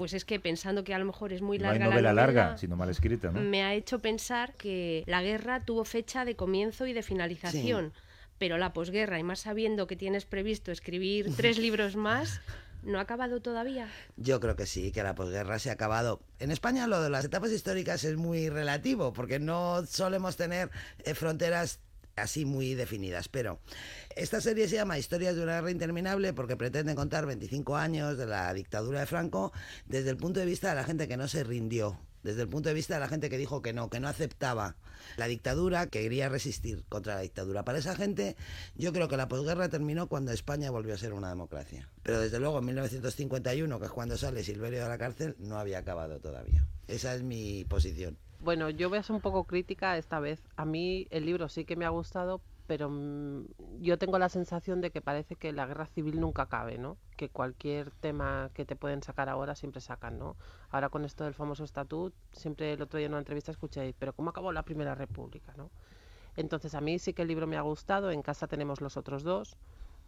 Pues 0.00 0.14
es 0.14 0.24
que 0.24 0.40
pensando 0.40 0.82
que 0.82 0.94
a 0.94 0.98
lo 0.98 1.04
mejor 1.04 1.30
es 1.30 1.42
muy 1.42 1.58
larga 1.58 1.78
no 1.78 1.84
hay 1.84 1.90
novela 1.90 2.14
larga, 2.14 2.56
sino 2.56 2.74
mal 2.74 2.88
escrita, 2.88 3.30
¿no? 3.30 3.38
Me 3.38 3.62
ha 3.62 3.74
hecho 3.74 3.98
pensar 3.98 4.54
que 4.54 5.04
la 5.06 5.20
guerra 5.20 5.62
tuvo 5.66 5.84
fecha 5.84 6.24
de 6.24 6.36
comienzo 6.36 6.86
y 6.86 6.94
de 6.94 7.02
finalización, 7.02 7.92
pero 8.38 8.56
la 8.56 8.72
posguerra, 8.72 9.18
y 9.18 9.24
más 9.24 9.40
sabiendo 9.40 9.86
que 9.86 9.96
tienes 9.96 10.24
previsto 10.24 10.72
escribir 10.72 11.26
tres 11.36 11.58
libros 11.58 11.96
más, 11.96 12.40
¿No 12.82 12.98
ha 12.98 13.02
acabado 13.02 13.42
todavía? 13.42 13.88
Yo 14.16 14.40
creo 14.40 14.56
que 14.56 14.64
sí, 14.64 14.90
que 14.90 15.02
la 15.02 15.14
posguerra 15.14 15.58
se 15.58 15.68
ha 15.68 15.74
acabado. 15.74 16.22
En 16.38 16.50
España 16.50 16.86
lo 16.86 17.02
de 17.02 17.10
las 17.10 17.26
etapas 17.26 17.50
históricas 17.50 18.04
es 18.04 18.16
muy 18.16 18.48
relativo, 18.48 19.12
porque 19.12 19.38
no 19.38 19.84
solemos 19.84 20.38
tener 20.38 20.70
eh, 21.04 21.12
fronteras 21.12 21.80
así 22.16 22.44
muy 22.44 22.74
definidas. 22.74 23.28
Pero 23.28 23.60
esta 24.16 24.40
serie 24.40 24.68
se 24.68 24.76
llama 24.76 24.98
Historias 24.98 25.36
de 25.36 25.42
una 25.42 25.54
guerra 25.54 25.70
interminable 25.70 26.32
porque 26.32 26.56
pretende 26.56 26.94
contar 26.94 27.26
25 27.26 27.76
años 27.76 28.18
de 28.18 28.26
la 28.26 28.52
dictadura 28.54 29.00
de 29.00 29.06
Franco 29.06 29.52
desde 29.86 30.10
el 30.10 30.16
punto 30.16 30.40
de 30.40 30.46
vista 30.46 30.70
de 30.70 30.76
la 30.76 30.84
gente 30.84 31.08
que 31.08 31.16
no 31.16 31.28
se 31.28 31.44
rindió, 31.44 31.98
desde 32.22 32.42
el 32.42 32.48
punto 32.48 32.68
de 32.68 32.74
vista 32.74 32.94
de 32.94 33.00
la 33.00 33.08
gente 33.08 33.30
que 33.30 33.38
dijo 33.38 33.62
que 33.62 33.72
no, 33.72 33.88
que 33.90 34.00
no 34.00 34.08
aceptaba 34.08 34.76
la 35.16 35.26
dictadura, 35.26 35.86
que 35.86 36.02
quería 36.02 36.28
resistir 36.28 36.84
contra 36.88 37.14
la 37.14 37.20
dictadura. 37.22 37.64
Para 37.64 37.78
esa 37.78 37.94
gente, 37.94 38.36
yo 38.74 38.92
creo 38.92 39.08
que 39.08 39.16
la 39.16 39.28
posguerra 39.28 39.68
terminó 39.68 40.08
cuando 40.08 40.32
España 40.32 40.70
volvió 40.70 40.94
a 40.94 40.98
ser 40.98 41.12
una 41.12 41.28
democracia. 41.28 41.88
Pero 42.02 42.20
desde 42.20 42.38
luego 42.38 42.58
en 42.58 42.66
1951, 42.66 43.78
que 43.78 43.86
es 43.86 43.92
cuando 43.92 44.16
sale 44.16 44.44
Silverio 44.44 44.82
de 44.82 44.88
la 44.88 44.98
cárcel, 44.98 45.36
no 45.38 45.58
había 45.58 45.78
acabado 45.78 46.20
todavía. 46.20 46.66
Esa 46.86 47.14
es 47.14 47.22
mi 47.22 47.64
posición. 47.64 48.18
Bueno, 48.40 48.70
yo 48.70 48.88
voy 48.88 48.98
a 48.98 49.02
ser 49.02 49.14
un 49.14 49.20
poco 49.20 49.44
crítica 49.44 49.98
esta 49.98 50.18
vez. 50.18 50.42
A 50.56 50.64
mí 50.64 51.06
el 51.10 51.26
libro 51.26 51.48
sí 51.48 51.66
que 51.66 51.76
me 51.76 51.84
ha 51.84 51.90
gustado, 51.90 52.40
pero 52.66 52.88
mm, 52.88 53.44
yo 53.80 53.98
tengo 53.98 54.18
la 54.18 54.30
sensación 54.30 54.80
de 54.80 54.90
que 54.90 55.02
parece 55.02 55.36
que 55.36 55.52
la 55.52 55.66
guerra 55.66 55.86
civil 55.86 56.18
nunca 56.20 56.42
acabe, 56.42 56.78
¿no? 56.78 56.96
Que 57.16 57.28
cualquier 57.28 57.90
tema 57.90 58.50
que 58.54 58.64
te 58.64 58.76
pueden 58.76 59.02
sacar 59.02 59.28
ahora 59.28 59.54
siempre 59.54 59.82
sacan, 59.82 60.18
¿no? 60.18 60.36
Ahora 60.70 60.88
con 60.88 61.04
esto 61.04 61.24
del 61.24 61.34
famoso 61.34 61.64
estatut, 61.64 62.14
siempre 62.32 62.72
el 62.72 62.80
otro 62.80 62.96
día 62.96 63.06
en 63.06 63.12
una 63.12 63.18
entrevista 63.18 63.50
escuché, 63.50 63.94
pero 63.98 64.14
¿cómo 64.14 64.30
acabó 64.30 64.52
la 64.52 64.62
Primera 64.62 64.94
República, 64.94 65.52
no? 65.58 65.70
Entonces 66.34 66.74
a 66.74 66.80
mí 66.80 66.98
sí 66.98 67.12
que 67.12 67.22
el 67.22 67.28
libro 67.28 67.46
me 67.46 67.58
ha 67.58 67.62
gustado, 67.62 68.10
en 68.10 68.22
casa 68.22 68.46
tenemos 68.46 68.80
los 68.80 68.96
otros 68.96 69.22
dos. 69.22 69.58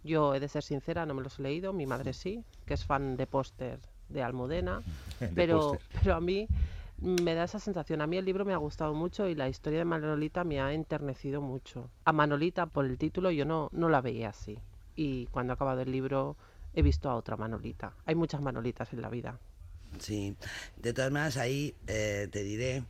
Yo 0.04 0.34
he 0.34 0.40
de 0.40 0.48
ser 0.48 0.62
sincera, 0.62 1.04
no 1.04 1.12
me 1.12 1.22
los 1.22 1.38
he 1.38 1.42
leído, 1.42 1.74
mi 1.74 1.86
madre 1.86 2.14
sí, 2.14 2.44
que 2.64 2.74
es 2.74 2.84
fan 2.86 3.16
de 3.18 3.26
póster 3.26 3.78
de 4.08 4.22
Almudena, 4.22 4.80
pero, 5.34 5.78
pero 5.92 6.14
a 6.14 6.20
mí 6.20 6.48
me 7.02 7.34
da 7.34 7.44
esa 7.44 7.58
sensación. 7.58 8.00
A 8.00 8.06
mí 8.06 8.16
el 8.16 8.24
libro 8.24 8.44
me 8.44 8.54
ha 8.54 8.58
gustado 8.58 8.94
mucho 8.94 9.28
y 9.28 9.34
la 9.34 9.48
historia 9.48 9.80
de 9.80 9.84
Manolita 9.84 10.44
me 10.44 10.60
ha 10.60 10.72
enternecido 10.72 11.40
mucho. 11.40 11.90
A 12.04 12.12
Manolita, 12.12 12.66
por 12.66 12.86
el 12.86 12.96
título, 12.96 13.30
yo 13.30 13.44
no, 13.44 13.68
no 13.72 13.88
la 13.88 14.00
veía 14.00 14.30
así. 14.30 14.58
Y 14.94 15.26
cuando 15.26 15.52
ha 15.52 15.54
acabado 15.54 15.80
el 15.80 15.90
libro 15.90 16.36
he 16.74 16.82
visto 16.82 17.10
a 17.10 17.16
otra 17.16 17.36
Manolita. 17.36 17.94
Hay 18.06 18.14
muchas 18.14 18.40
Manolitas 18.40 18.92
en 18.92 19.02
la 19.02 19.08
vida. 19.10 19.38
Sí, 19.98 20.36
de 20.76 20.92
todas 20.92 21.10
maneras 21.10 21.36
ahí 21.36 21.74
eh, 21.86 22.28
te 22.30 22.42
diré 22.42 22.84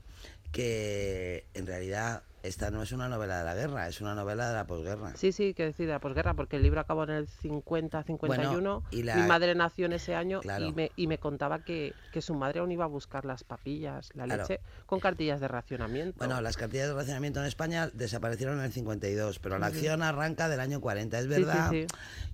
que 0.52 1.47
en 1.54 1.66
realidad 1.66 2.23
esta 2.43 2.71
no 2.71 2.83
es 2.83 2.93
una 2.93 3.09
novela 3.09 3.39
de 3.39 3.45
la 3.45 3.55
guerra, 3.55 3.89
es 3.89 4.01
una 4.01 4.15
novela 4.15 4.49
de 4.49 4.55
la 4.55 4.67
posguerra. 4.67 5.13
Sí, 5.17 5.33
sí, 5.33 5.55
que 5.55 5.65
decir 5.65 5.87
de 5.87 5.93
la 5.93 6.01
posguerra, 6.01 6.35
porque 6.35 6.57
el 6.57 6.63
libro 6.63 6.81
acabó 6.81 7.05
en 7.05 7.11
el 7.11 7.29
50-51. 7.29 8.83
y 8.91 9.03
Mi 9.03 9.27
madre 9.29 9.55
nació 9.55 9.87
en 9.87 9.93
ese 9.93 10.15
año 10.15 10.41
y, 10.59 10.73
me, 10.73 10.91
y 10.97 11.07
me 11.07 11.19
contaba 11.19 11.61
que, 11.61 11.95
que, 12.13 12.21
su 12.21 12.35
madre 12.35 12.61
aún 12.61 12.73
iba 12.73 12.85
a 12.85 12.89
buscar 12.89 13.25
las 13.25 13.45
papillas, 13.45 14.11
la 14.15 14.27
leche, 14.27 14.61
con 14.87 14.99
cartillas 14.99 15.41
de 15.41 15.49
racionamiento. 15.49 16.19
Bueno, 16.19 16.41
las 16.41 16.57
cartillas 16.57 16.89
de 16.89 16.95
racionamiento 16.95 17.41
en 17.41 17.47
España 17.47 17.91
desaparecieron 17.93 18.59
en 18.59 18.65
el 18.65 18.73
52, 18.73 19.39
pero 19.39 19.59
la 19.59 19.67
acción 19.67 20.03
arranca 20.03 20.49
del 20.49 20.61
año 20.61 20.81
40. 20.81 21.19
Es 21.19 21.27
verdad 21.29 21.73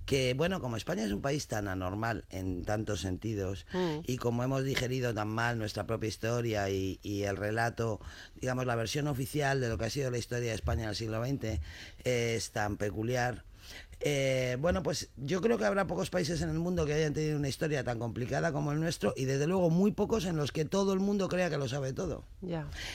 que, 0.05 0.33
bueno, 0.33 0.59
como 0.59 0.75
España 0.75 1.03
es 1.03 1.11
un 1.11 1.21
país 1.21 1.47
tan 1.47 1.67
anormal 1.67 2.25
en 2.31 2.63
tantos 2.65 3.01
sentidos 3.01 3.67
mm. 3.73 3.99
y 4.07 4.17
como 4.17 4.43
hemos 4.43 4.63
digerido 4.63 5.13
tan 5.13 5.27
mal 5.27 5.59
nuestra 5.59 5.85
propia 5.85 6.07
historia 6.07 6.69
y, 6.71 6.99
y 7.03 7.23
el 7.23 7.37
relato, 7.37 7.99
digamos, 8.35 8.65
la 8.65 8.75
versión 8.75 9.07
oficial 9.07 9.61
de 9.61 9.69
lo 9.69 9.77
que 9.77 9.85
ha 9.85 9.89
sido 9.89 9.98
la 10.09 10.17
historia 10.17 10.49
de 10.49 10.55
España 10.55 10.87
del 10.87 10.95
siglo 10.95 11.23
XX 11.25 11.59
es 12.03 12.51
tan 12.51 12.77
peculiar. 12.77 13.43
Eh, 14.01 14.55
bueno, 14.61 14.81
pues 14.81 15.09
yo 15.17 15.41
creo 15.41 15.57
que 15.57 15.65
habrá 15.65 15.85
pocos 15.85 16.09
países 16.09 16.41
en 16.41 16.49
el 16.49 16.57
mundo 16.57 16.85
que 16.85 16.93
hayan 16.93 17.13
tenido 17.13 17.37
una 17.37 17.49
historia 17.49 17.83
tan 17.83 17.99
complicada 17.99 18.53
como 18.53 18.71
el 18.71 18.79
nuestro 18.79 19.13
y 19.17 19.25
desde 19.25 19.45
luego 19.45 19.69
muy 19.69 19.91
pocos 19.91 20.23
en 20.25 20.37
los 20.37 20.53
que 20.53 20.63
todo 20.63 20.93
el 20.93 21.01
mundo 21.01 21.27
crea 21.27 21.49
que 21.49 21.57
lo 21.57 21.67
sabe 21.67 21.91
todo. 21.91 22.23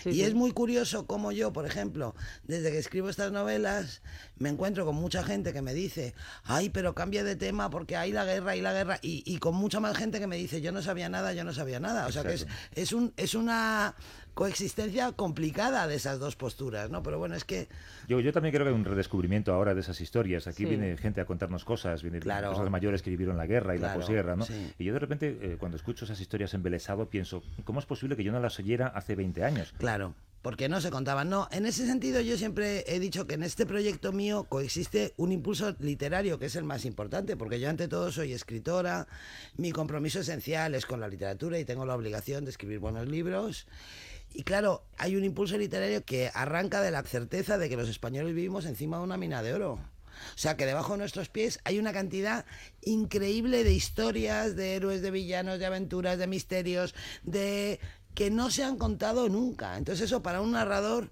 y 0.07 0.23
es 0.23 0.33
muy 0.33 0.53
curioso 0.53 1.07
como 1.07 1.31
yo, 1.31 1.53
por 1.53 1.67
ejemplo, 1.67 2.15
desde 2.45 2.73
que 2.73 2.79
escribo 2.79 3.11
estas 3.11 3.33
novelas, 3.33 4.01
me 4.39 4.49
encuentro 4.49 4.87
con 4.87 4.95
mucha 4.95 5.23
gente 5.23 5.53
que 5.53 5.61
me 5.61 5.75
dice, 5.75 6.15
ay, 6.43 6.71
pero 6.71 6.95
cambia 6.95 7.23
de 7.23 7.37
tema 7.37 7.69
porque 7.69 7.97
hay 7.97 8.11
la 8.11 8.25
guerra 8.25 8.57
y 8.57 8.63
la 8.63 8.73
guerra, 8.73 8.99
y, 9.03 9.37
con 9.39 9.55
mucha 9.55 9.81
más 9.81 9.99
gente 9.99 10.21
que 10.21 10.27
me 10.27 10.37
dice, 10.37 10.63
yo 10.63 10.73
no 10.73 10.81
sabía 10.81 11.11
nada, 11.11 11.35
yo 11.35 11.45
no 11.45 11.53
sabía 11.53 11.81
nada. 11.81 12.07
O 12.07 12.13
sea 12.13 12.23
que 12.23 12.33
es, 12.33 12.47
es, 12.75 12.95
un, 12.95 13.13
es 13.19 13.35
una 13.35 13.95
coexistencia 14.35 15.13
complicada 15.13 15.87
de 15.87 15.95
esas 15.95 16.19
dos 16.19 16.37
posturas, 16.37 16.91
¿no? 16.91 17.03
Pero 17.03 17.19
bueno, 17.19 17.35
es 17.35 17.45
que... 17.45 17.69
Yo, 18.09 18.21
yo 18.21 18.33
también 18.33 18.53
creo 18.53 18.65
que 18.67 18.71
hay 18.71 18.75
un 18.75 18.85
redescubrimiento 18.85 19.53
ahora 19.53 19.75
de 19.75 19.81
esas 19.81 20.01
historias. 20.01 20.47
Aquí 20.47 20.65
viene 20.65 20.97
gente 20.97 21.21
a 21.21 21.25
contarnos 21.25 21.65
cosas, 21.65 22.03
viene 22.03 22.21
claro. 22.21 22.51
cosas 22.51 22.69
mayores 22.71 23.03
que 23.03 23.11
vivieron 23.11 23.37
la 23.37 23.47
guerra 23.47 23.75
y 23.75 23.79
la 23.79 23.95
posguerra, 23.95 24.37
¿no? 24.37 24.47
Y 24.79 24.85
yo 24.85 24.93
de 24.93 24.99
repente, 24.99 25.39
eh, 25.41 25.57
cuando 25.59 25.77
escucho 25.77 26.05
esas 26.05 26.21
historias 26.21 26.53
embelesado, 26.55 27.09
pienso, 27.09 27.43
¿cómo 27.65 27.79
es 27.79 27.87
posible 27.87 28.17
que 28.17 28.25
yo 28.25 28.33
no 28.33 28.41
las 28.41 28.59
oyera 28.59 28.89
hace 28.89 29.15
20 29.15 29.45
años? 29.45 29.73
Claro 29.79 30.15
porque 30.45 30.69
no 30.69 30.83
se 30.83 30.91
contaban. 30.91 31.31
No, 31.31 31.49
en 31.53 31.65
ese 31.65 31.87
sentido 31.87 32.21
yo 32.21 32.37
siempre 32.37 32.85
he 32.87 33.01
dicho 33.01 33.27
que 33.27 33.33
en 33.33 33.43
este 33.43 33.65
proyecto 33.65 34.13
mío 34.13 34.45
coexiste 34.45 35.15
un 35.17 35.33
impulso 35.33 35.75
literario 35.79 36.39
que 36.39 36.47
es 36.47 36.57
el 36.57 36.65
más 36.65 36.85
importante, 36.85 37.35
porque 37.35 37.59
yo 37.59 37.71
ante 37.71 37.89
todo 37.89 38.13
soy 38.13 38.35
escritora, 38.35 39.09
mi 39.57 39.73
compromiso 39.73 40.21
esencial 40.21 40.75
es 40.75 40.85
con 40.85 41.01
la 41.01 41.09
literatura 41.09 41.59
y 41.59 41.65
tengo 41.65 41.87
la 41.87 41.95
obligación 41.95 42.45
de 42.45 42.51
escribir 42.51 42.79
buenos 42.79 43.09
libros. 43.09 43.67
Y 44.35 44.43
claro, 44.43 44.83
hay 44.99 45.15
un 45.15 45.25
impulso 45.25 45.57
literario 45.57 46.05
que 46.05 46.29
arranca 46.35 46.83
de 46.83 46.91
la 46.91 47.05
certeza 47.05 47.57
de 47.57 47.69
que 47.69 47.77
los 47.77 47.89
españoles 47.89 48.35
vivimos 48.35 48.67
encima 48.67 48.99
de 48.99 49.05
una 49.05 49.17
mina 49.17 49.45
de 49.45 49.55
oro. 49.55 49.75
O 49.75 50.39
sea 50.39 50.57
que 50.57 50.67
debajo 50.67 50.93
de 50.93 50.99
nuestros 50.99 51.29
pies 51.29 51.61
hay 51.63 51.79
una 51.79 51.93
cantidad 51.93 52.45
increíble 52.83 53.63
de 53.63 53.73
historias, 53.73 54.57
de 54.57 54.75
héroes, 54.75 55.03
de 55.03 55.13
villanos, 55.13 55.61
de 55.61 55.67
aventuras, 55.67 56.19
de 56.19 56.27
misterios, 56.27 56.97
de 57.23 57.79
que 58.15 58.31
no 58.31 58.51
se 58.51 58.65
han 58.65 58.77
contado 58.77 59.29
nunca. 59.29 59.77
Entonces 59.79 60.07
eso 60.07 60.23
para 60.23 60.41
un 60.41 60.53
narrador 60.53 61.11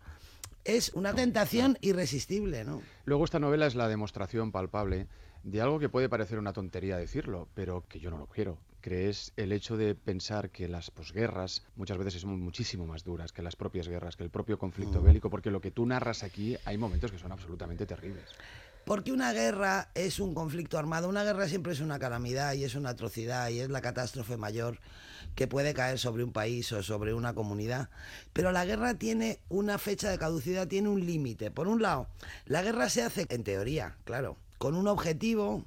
es 0.64 0.92
una 0.94 1.14
tentación 1.14 1.78
irresistible, 1.80 2.64
¿no? 2.64 2.82
Luego 3.04 3.24
esta 3.24 3.38
novela 3.38 3.68
es 3.68 3.76
la 3.76 3.88
demostración 3.88 4.50
palpable 4.50 5.06
de 5.44 5.60
algo 5.60 5.78
que 5.78 5.88
puede 5.88 6.08
parecer 6.08 6.40
una 6.40 6.52
tontería 6.52 6.96
decirlo, 6.96 7.48
pero 7.54 7.84
que 7.88 8.00
yo 8.00 8.10
no 8.10 8.18
lo 8.18 8.26
quiero 8.26 8.58
crees 8.82 9.32
el 9.38 9.52
hecho 9.52 9.78
de 9.78 9.94
pensar 9.94 10.50
que 10.50 10.68
las 10.68 10.90
posguerras 10.90 11.62
muchas 11.76 11.96
veces 11.96 12.20
son 12.20 12.38
muchísimo 12.40 12.86
más 12.86 13.04
duras 13.04 13.32
que 13.32 13.40
las 13.40 13.56
propias 13.56 13.88
guerras, 13.88 14.16
que 14.16 14.24
el 14.24 14.30
propio 14.30 14.58
conflicto 14.58 15.00
mm. 15.00 15.04
bélico, 15.04 15.30
porque 15.30 15.50
lo 15.50 15.62
que 15.62 15.70
tú 15.70 15.86
narras 15.86 16.22
aquí 16.22 16.58
hay 16.66 16.76
momentos 16.76 17.10
que 17.10 17.18
son 17.18 17.32
absolutamente 17.32 17.86
terribles. 17.86 18.28
Porque 18.84 19.12
una 19.12 19.32
guerra 19.32 19.90
es 19.94 20.18
un 20.18 20.34
conflicto 20.34 20.76
armado, 20.76 21.08
una 21.08 21.22
guerra 21.22 21.48
siempre 21.48 21.72
es 21.72 21.80
una 21.80 22.00
calamidad 22.00 22.54
y 22.54 22.64
es 22.64 22.74
una 22.74 22.90
atrocidad 22.90 23.48
y 23.48 23.60
es 23.60 23.70
la 23.70 23.80
catástrofe 23.80 24.36
mayor 24.36 24.78
que 25.36 25.46
puede 25.46 25.72
caer 25.72 26.00
sobre 26.00 26.24
un 26.24 26.32
país 26.32 26.72
o 26.72 26.82
sobre 26.82 27.14
una 27.14 27.32
comunidad. 27.32 27.90
Pero 28.32 28.50
la 28.50 28.64
guerra 28.64 28.94
tiene 28.94 29.38
una 29.48 29.78
fecha 29.78 30.10
de 30.10 30.18
caducidad, 30.18 30.66
tiene 30.66 30.88
un 30.88 31.06
límite. 31.06 31.52
Por 31.52 31.68
un 31.68 31.80
lado, 31.80 32.08
la 32.44 32.62
guerra 32.62 32.90
se 32.90 33.02
hace 33.02 33.26
en 33.30 33.44
teoría, 33.44 33.94
claro, 34.04 34.36
con 34.58 34.74
un 34.74 34.88
objetivo. 34.88 35.64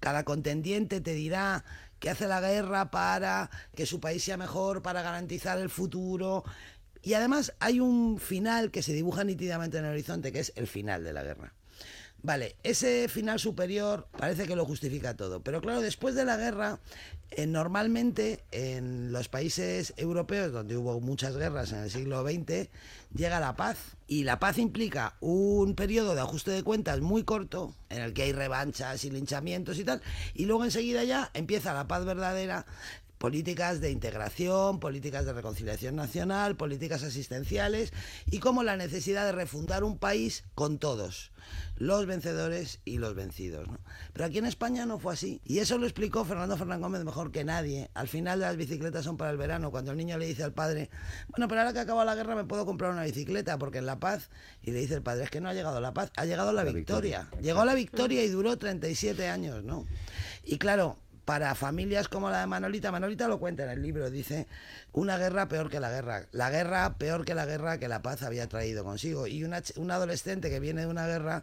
Cada 0.00 0.24
contendiente 0.24 1.00
te 1.00 1.14
dirá 1.14 1.64
que 1.98 2.10
hace 2.10 2.26
la 2.26 2.40
guerra 2.40 2.90
para 2.90 3.50
que 3.74 3.86
su 3.86 4.00
país 4.00 4.22
sea 4.24 4.36
mejor, 4.36 4.82
para 4.82 5.02
garantizar 5.02 5.58
el 5.58 5.70
futuro. 5.70 6.44
Y 7.02 7.14
además 7.14 7.54
hay 7.60 7.80
un 7.80 8.18
final 8.18 8.70
que 8.70 8.82
se 8.82 8.92
dibuja 8.92 9.24
nítidamente 9.24 9.78
en 9.78 9.84
el 9.84 9.92
horizonte, 9.92 10.32
que 10.32 10.40
es 10.40 10.52
el 10.56 10.66
final 10.66 11.04
de 11.04 11.12
la 11.12 11.22
guerra. 11.22 11.54
Vale, 12.22 12.56
ese 12.64 13.08
final 13.08 13.38
superior 13.38 14.08
parece 14.18 14.46
que 14.46 14.56
lo 14.56 14.64
justifica 14.64 15.14
todo, 15.14 15.42
pero 15.42 15.60
claro, 15.60 15.80
después 15.80 16.14
de 16.14 16.24
la 16.24 16.36
guerra, 16.36 16.80
eh, 17.30 17.46
normalmente 17.46 18.44
en 18.52 19.12
los 19.12 19.28
países 19.28 19.94
europeos 19.96 20.52
donde 20.52 20.76
hubo 20.76 21.00
muchas 21.00 21.36
guerras 21.36 21.72
en 21.72 21.80
el 21.80 21.90
siglo 21.90 22.22
XX, 22.22 22.68
llega 23.14 23.40
la 23.40 23.56
paz. 23.56 23.78
Y 24.08 24.22
la 24.22 24.38
paz 24.38 24.58
implica 24.58 25.16
un 25.20 25.74
periodo 25.74 26.14
de 26.14 26.20
ajuste 26.20 26.52
de 26.52 26.62
cuentas 26.62 27.00
muy 27.00 27.24
corto, 27.24 27.74
en 27.90 28.02
el 28.02 28.14
que 28.14 28.22
hay 28.22 28.32
revanchas 28.32 29.04
y 29.04 29.10
linchamientos 29.10 29.78
y 29.78 29.84
tal, 29.84 30.00
y 30.34 30.46
luego 30.46 30.64
enseguida 30.64 31.02
ya 31.02 31.30
empieza 31.34 31.74
la 31.74 31.88
paz 31.88 32.04
verdadera 32.04 32.66
políticas 33.18 33.80
de 33.80 33.90
integración, 33.90 34.80
políticas 34.80 35.24
de 35.24 35.32
reconciliación 35.32 35.96
nacional, 35.96 36.56
políticas 36.56 37.02
asistenciales 37.02 37.92
y 38.30 38.38
como 38.38 38.62
la 38.62 38.76
necesidad 38.76 39.24
de 39.24 39.32
refundar 39.32 39.84
un 39.84 39.98
país 39.98 40.44
con 40.54 40.78
todos, 40.78 41.32
los 41.76 42.06
vencedores 42.06 42.80
y 42.84 42.98
los 42.98 43.14
vencidos. 43.14 43.68
Pero 44.12 44.24
aquí 44.24 44.38
en 44.38 44.46
España 44.46 44.86
no 44.86 44.98
fue 44.98 45.14
así 45.14 45.40
y 45.44 45.58
eso 45.58 45.78
lo 45.78 45.86
explicó 45.86 46.24
Fernando 46.24 46.56
Fernández 46.56 46.82
Gómez 46.82 47.04
mejor 47.04 47.32
que 47.32 47.44
nadie. 47.44 47.90
Al 47.94 48.08
final 48.08 48.40
de 48.40 48.46
las 48.46 48.56
bicicletas 48.56 49.04
son 49.04 49.16
para 49.16 49.30
el 49.30 49.36
verano, 49.36 49.70
cuando 49.70 49.92
el 49.92 49.96
niño 49.96 50.18
le 50.18 50.26
dice 50.26 50.42
al 50.42 50.52
padre, 50.52 50.90
bueno, 51.28 51.48
pero 51.48 51.60
ahora 51.60 51.72
que 51.72 51.80
acaba 51.80 52.04
la 52.04 52.14
guerra 52.14 52.34
me 52.34 52.44
puedo 52.44 52.66
comprar 52.66 52.92
una 52.92 53.04
bicicleta 53.04 53.58
porque 53.58 53.78
en 53.78 53.86
la 53.86 53.98
paz, 53.98 54.30
y 54.62 54.72
le 54.72 54.80
dice 54.80 54.94
el 54.94 55.02
padre, 55.02 55.24
es 55.24 55.30
que 55.30 55.40
no 55.40 55.48
ha 55.48 55.54
llegado 55.54 55.80
la 55.80 55.92
paz, 55.92 56.10
ha 56.16 56.24
llegado 56.24 56.52
la, 56.52 56.64
victoria. 56.64 57.20
victoria. 57.22 57.42
Llegó 57.42 57.64
la 57.64 57.74
victoria 57.74 58.22
y 58.24 58.28
duró 58.28 58.56
37 58.56 59.28
años, 59.28 59.64
¿no? 59.64 59.86
Y 60.44 60.58
claro, 60.58 60.96
para 61.26 61.56
familias 61.56 62.08
como 62.08 62.30
la 62.30 62.40
de 62.40 62.46
Manolita, 62.46 62.92
Manolita 62.92 63.26
lo 63.26 63.40
cuenta 63.40 63.64
en 63.64 63.70
el 63.70 63.82
libro, 63.82 64.08
dice, 64.10 64.46
una 64.92 65.18
guerra 65.18 65.48
peor 65.48 65.68
que 65.68 65.80
la 65.80 65.90
guerra, 65.90 66.28
la 66.30 66.50
guerra 66.50 66.94
peor 66.98 67.24
que 67.24 67.34
la 67.34 67.44
guerra 67.44 67.78
que 67.78 67.88
la 67.88 68.00
paz 68.00 68.22
había 68.22 68.48
traído 68.48 68.84
consigo. 68.84 69.26
Y 69.26 69.42
una, 69.42 69.60
un 69.74 69.90
adolescente 69.90 70.48
que 70.48 70.60
viene 70.60 70.82
de 70.82 70.86
una 70.86 71.08
guerra 71.08 71.42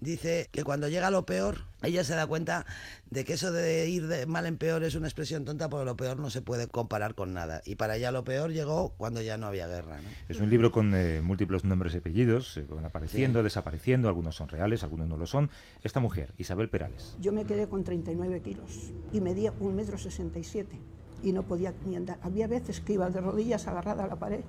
dice 0.00 0.48
que 0.52 0.64
cuando 0.64 0.88
llega 0.88 1.10
lo 1.10 1.26
peor, 1.26 1.64
ella 1.82 2.04
se 2.04 2.14
da 2.14 2.26
cuenta 2.26 2.66
de 3.10 3.24
que 3.24 3.34
eso 3.34 3.52
de 3.52 3.88
ir 3.88 4.06
de 4.06 4.26
mal 4.26 4.46
en 4.46 4.56
peor 4.56 4.82
es 4.82 4.94
una 4.94 5.06
expresión 5.06 5.44
tonta 5.44 5.68
porque 5.68 5.84
lo 5.84 5.96
peor 5.96 6.18
no 6.18 6.30
se 6.30 6.42
puede 6.42 6.68
comparar 6.68 7.14
con 7.14 7.32
nada. 7.32 7.62
Y 7.64 7.76
para 7.76 7.96
ella 7.96 8.10
lo 8.10 8.24
peor 8.24 8.52
llegó 8.52 8.90
cuando 8.96 9.22
ya 9.22 9.36
no 9.36 9.46
había 9.46 9.66
guerra. 9.66 9.98
Es 10.28 10.40
un 10.40 10.50
libro 10.50 10.72
con 10.72 10.94
eh, 10.94 11.20
múltiples 11.22 11.64
nombres 11.64 11.94
y 11.94 11.98
apellidos, 11.98 12.56
eh, 12.56 12.66
van 12.68 12.84
apareciendo, 12.84 13.42
desapareciendo, 13.42 14.08
algunos 14.08 14.36
son 14.36 14.48
reales, 14.48 14.82
algunos 14.82 15.08
no 15.08 15.16
lo 15.16 15.26
son. 15.26 15.50
Esta 15.82 16.00
mujer, 16.00 16.32
Isabel 16.38 16.68
Perales. 16.68 17.16
Yo 17.20 17.32
me 17.32 17.44
quedé 17.44 17.68
con 17.68 17.84
39 17.84 18.42
kilos 18.42 18.92
y 19.12 19.20
medía 19.20 19.52
un 19.60 19.74
metro 19.74 19.98
67 19.98 20.78
y 21.22 21.32
no 21.32 21.42
podía 21.44 21.74
ni 21.86 21.96
andar. 21.96 22.18
Había 22.22 22.46
veces 22.46 22.80
que 22.80 22.94
iba 22.94 23.10
de 23.10 23.20
rodillas 23.20 23.66
agarrada 23.66 24.04
a 24.04 24.08
la 24.08 24.16
pared 24.16 24.40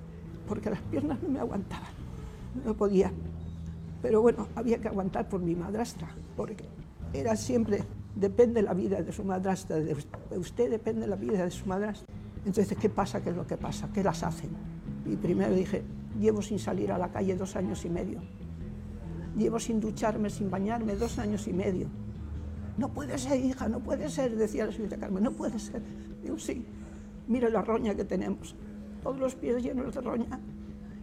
porque 0.46 0.70
las 0.70 0.80
piernas 0.82 1.22
no 1.22 1.28
me 1.28 1.40
aguantaban. 1.40 1.92
No 2.64 2.74
podía. 2.76 3.12
Pero 4.02 4.22
bueno, 4.22 4.48
había 4.54 4.78
que 4.78 4.88
aguantar 4.88 5.28
por 5.28 5.40
mi 5.40 5.54
madrastra, 5.54 6.08
porque 6.36 6.64
era 7.12 7.36
siempre, 7.36 7.84
depende 8.14 8.62
la 8.62 8.74
vida 8.74 9.02
de 9.02 9.12
su 9.12 9.24
madrastra, 9.24 9.76
de 9.76 9.94
usted 10.38 10.70
depende 10.70 11.06
la 11.06 11.16
vida 11.16 11.44
de 11.44 11.50
su 11.50 11.66
madrastra. 11.66 12.06
Entonces, 12.46 12.76
¿qué 12.78 12.88
pasa? 12.88 13.22
¿Qué 13.22 13.30
es 13.30 13.36
lo 13.36 13.46
que 13.46 13.56
pasa? 13.56 13.90
¿Qué 13.92 14.02
las 14.02 14.22
hacen? 14.22 14.50
Y 15.04 15.16
primero 15.16 15.54
dije, 15.54 15.82
llevo 16.18 16.40
sin 16.40 16.58
salir 16.58 16.90
a 16.92 16.98
la 16.98 17.10
calle 17.10 17.36
dos 17.36 17.56
años 17.56 17.84
y 17.84 17.90
medio. 17.90 18.20
Llevo 19.36 19.60
sin 19.60 19.80
ducharme, 19.80 20.30
sin 20.30 20.50
bañarme 20.50 20.96
dos 20.96 21.18
años 21.18 21.46
y 21.46 21.52
medio. 21.52 21.88
No 22.78 22.88
puede 22.88 23.18
ser, 23.18 23.44
hija, 23.44 23.68
no 23.68 23.80
puede 23.80 24.08
ser, 24.08 24.36
decía 24.36 24.64
la 24.64 24.72
señorita 24.72 24.96
Carmen, 24.96 25.22
no 25.22 25.32
puede 25.32 25.58
ser. 25.58 25.82
Digo, 26.22 26.38
sí, 26.38 26.64
mire 27.28 27.50
la 27.50 27.62
roña 27.62 27.94
que 27.94 28.04
tenemos. 28.04 28.56
Todos 29.02 29.18
los 29.18 29.34
pies 29.34 29.62
llenos 29.62 29.94
de 29.94 30.00
roña 30.00 30.40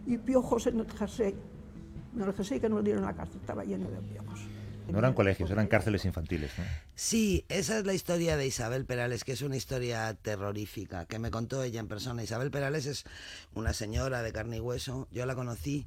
y 0.06 0.18
piojos 0.18 0.66
en 0.66 0.80
el 0.80 0.90
jersey. 0.90 1.36
No, 2.18 2.26
el 2.26 2.34
jersey 2.34 2.58
que 2.58 2.68
nos 2.68 2.84
dieron 2.84 3.04
a 3.04 3.12
la 3.12 3.16
cárcel 3.16 3.40
estaba 3.40 3.64
lleno 3.64 3.88
de 3.88 4.00
piojos. 4.00 4.40
No 4.90 4.98
eran 4.98 5.12
colegios, 5.12 5.50
eran 5.50 5.66
cárceles 5.66 6.04
infantiles. 6.04 6.50
¿no? 6.58 6.64
Sí, 6.94 7.44
esa 7.48 7.78
es 7.78 7.84
la 7.84 7.94
historia 7.94 8.36
de 8.36 8.46
Isabel 8.46 8.86
Perales, 8.86 9.22
que 9.22 9.32
es 9.32 9.42
una 9.42 9.56
historia 9.56 10.14
terrorífica, 10.14 11.04
que 11.04 11.18
me 11.18 11.30
contó 11.30 11.62
ella 11.62 11.78
en 11.78 11.88
persona. 11.88 12.22
Isabel 12.24 12.50
Perales 12.50 12.86
es 12.86 13.04
una 13.54 13.72
señora 13.72 14.22
de 14.22 14.32
carne 14.32 14.56
y 14.56 14.60
hueso. 14.60 15.06
Yo 15.12 15.26
la 15.26 15.34
conocí 15.34 15.86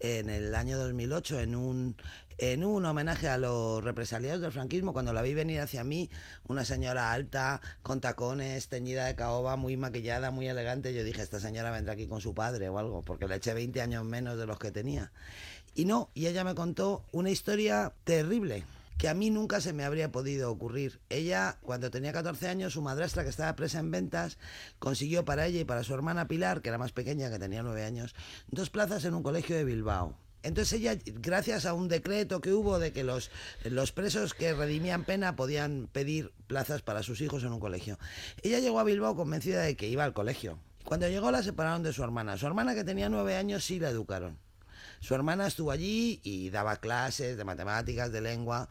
en 0.00 0.30
el 0.30 0.54
año 0.54 0.78
2008 0.78 1.40
en 1.40 1.54
un, 1.54 1.96
en 2.36 2.64
un 2.64 2.84
homenaje 2.84 3.28
a 3.28 3.38
los 3.38 3.82
represaliados 3.82 4.40
del 4.40 4.52
franquismo, 4.52 4.92
cuando 4.92 5.12
la 5.12 5.22
vi 5.22 5.32
venir 5.32 5.60
hacia 5.60 5.84
mí, 5.84 6.10
una 6.48 6.64
señora 6.64 7.12
alta, 7.12 7.60
con 7.82 8.00
tacones, 8.00 8.68
teñida 8.68 9.06
de 9.06 9.14
caoba, 9.14 9.56
muy 9.56 9.76
maquillada, 9.76 10.30
muy 10.30 10.48
elegante. 10.48 10.92
Yo 10.92 11.04
dije, 11.04 11.22
esta 11.22 11.40
señora 11.40 11.70
vendrá 11.70 11.94
aquí 11.94 12.06
con 12.06 12.20
su 12.20 12.34
padre 12.34 12.68
o 12.68 12.78
algo, 12.78 13.02
porque 13.02 13.28
le 13.28 13.36
eché 13.36 13.54
20 13.54 13.80
años 13.80 14.04
menos 14.04 14.36
de 14.36 14.46
los 14.46 14.58
que 14.58 14.72
tenía. 14.72 15.12
Y 15.74 15.84
no, 15.84 16.10
y 16.14 16.26
ella 16.26 16.44
me 16.44 16.54
contó 16.54 17.04
una 17.12 17.30
historia 17.30 17.92
terrible 18.04 18.64
que 18.98 19.08
a 19.08 19.14
mí 19.14 19.30
nunca 19.30 19.60
se 19.60 19.72
me 19.72 19.84
habría 19.84 20.12
podido 20.12 20.52
ocurrir. 20.52 21.00
Ella, 21.08 21.58
cuando 21.62 21.90
tenía 21.90 22.12
14 22.12 22.46
años, 22.46 22.74
su 22.74 22.82
madrastra, 22.82 23.24
que 23.24 23.30
estaba 23.30 23.56
presa 23.56 23.80
en 23.80 23.90
ventas, 23.90 24.38
consiguió 24.78 25.24
para 25.24 25.46
ella 25.46 25.60
y 25.60 25.64
para 25.64 25.82
su 25.82 25.92
hermana 25.92 26.28
Pilar, 26.28 26.62
que 26.62 26.68
era 26.68 26.78
más 26.78 26.92
pequeña, 26.92 27.28
que 27.28 27.40
tenía 27.40 27.64
9 27.64 27.84
años, 27.84 28.14
dos 28.46 28.70
plazas 28.70 29.04
en 29.04 29.14
un 29.14 29.24
colegio 29.24 29.56
de 29.56 29.64
Bilbao. 29.64 30.16
Entonces 30.44 30.74
ella, 30.74 30.96
gracias 31.04 31.66
a 31.66 31.74
un 31.74 31.88
decreto 31.88 32.40
que 32.40 32.52
hubo 32.52 32.78
de 32.78 32.92
que 32.92 33.02
los, 33.02 33.32
los 33.64 33.90
presos 33.90 34.34
que 34.34 34.54
redimían 34.54 35.04
pena 35.04 35.34
podían 35.34 35.88
pedir 35.90 36.32
plazas 36.46 36.82
para 36.82 37.02
sus 37.02 37.20
hijos 37.20 37.42
en 37.42 37.52
un 37.52 37.60
colegio, 37.60 37.98
ella 38.42 38.60
llegó 38.60 38.78
a 38.78 38.84
Bilbao 38.84 39.16
convencida 39.16 39.62
de 39.62 39.76
que 39.76 39.88
iba 39.88 40.04
al 40.04 40.12
colegio. 40.12 40.58
Cuando 40.84 41.08
llegó 41.08 41.30
la 41.30 41.42
separaron 41.42 41.82
de 41.82 41.92
su 41.92 42.04
hermana. 42.04 42.36
Su 42.36 42.46
hermana 42.46 42.74
que 42.74 42.84
tenía 42.84 43.08
nueve 43.08 43.36
años 43.36 43.64
sí 43.64 43.78
la 43.78 43.90
educaron. 43.90 44.38
Su 45.02 45.16
hermana 45.16 45.48
estuvo 45.48 45.72
allí 45.72 46.20
y 46.22 46.50
daba 46.50 46.76
clases 46.76 47.36
de 47.36 47.44
matemáticas, 47.44 48.12
de 48.12 48.20
lengua. 48.20 48.68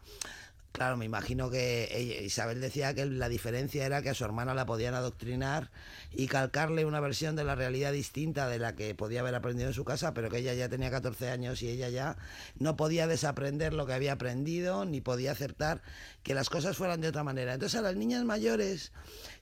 Claro, 0.72 0.96
me 0.96 1.04
imagino 1.04 1.50
que 1.50 2.22
Isabel 2.24 2.58
decía 2.58 2.94
que 2.94 3.04
la 3.04 3.28
diferencia 3.28 3.84
era 3.84 4.00
que 4.00 4.08
a 4.08 4.14
su 4.14 4.24
hermana 4.24 4.54
la 4.54 4.64
podían 4.64 4.94
adoctrinar 4.94 5.70
y 6.10 6.28
calcarle 6.28 6.86
una 6.86 7.00
versión 7.00 7.36
de 7.36 7.44
la 7.44 7.54
realidad 7.54 7.92
distinta 7.92 8.48
de 8.48 8.58
la 8.58 8.74
que 8.74 8.94
podía 8.94 9.20
haber 9.20 9.34
aprendido 9.34 9.68
en 9.68 9.74
su 9.74 9.84
casa, 9.84 10.14
pero 10.14 10.30
que 10.30 10.38
ella 10.38 10.54
ya 10.54 10.70
tenía 10.70 10.90
14 10.90 11.28
años 11.28 11.60
y 11.60 11.68
ella 11.68 11.90
ya 11.90 12.16
no 12.58 12.76
podía 12.76 13.06
desaprender 13.06 13.74
lo 13.74 13.84
que 13.84 13.92
había 13.92 14.14
aprendido 14.14 14.86
ni 14.86 15.02
podía 15.02 15.32
aceptar 15.32 15.82
que 16.22 16.32
las 16.32 16.48
cosas 16.48 16.78
fueran 16.78 17.02
de 17.02 17.08
otra 17.08 17.24
manera. 17.24 17.52
Entonces 17.52 17.78
a 17.78 17.82
las 17.82 17.96
niñas 17.96 18.24
mayores, 18.24 18.92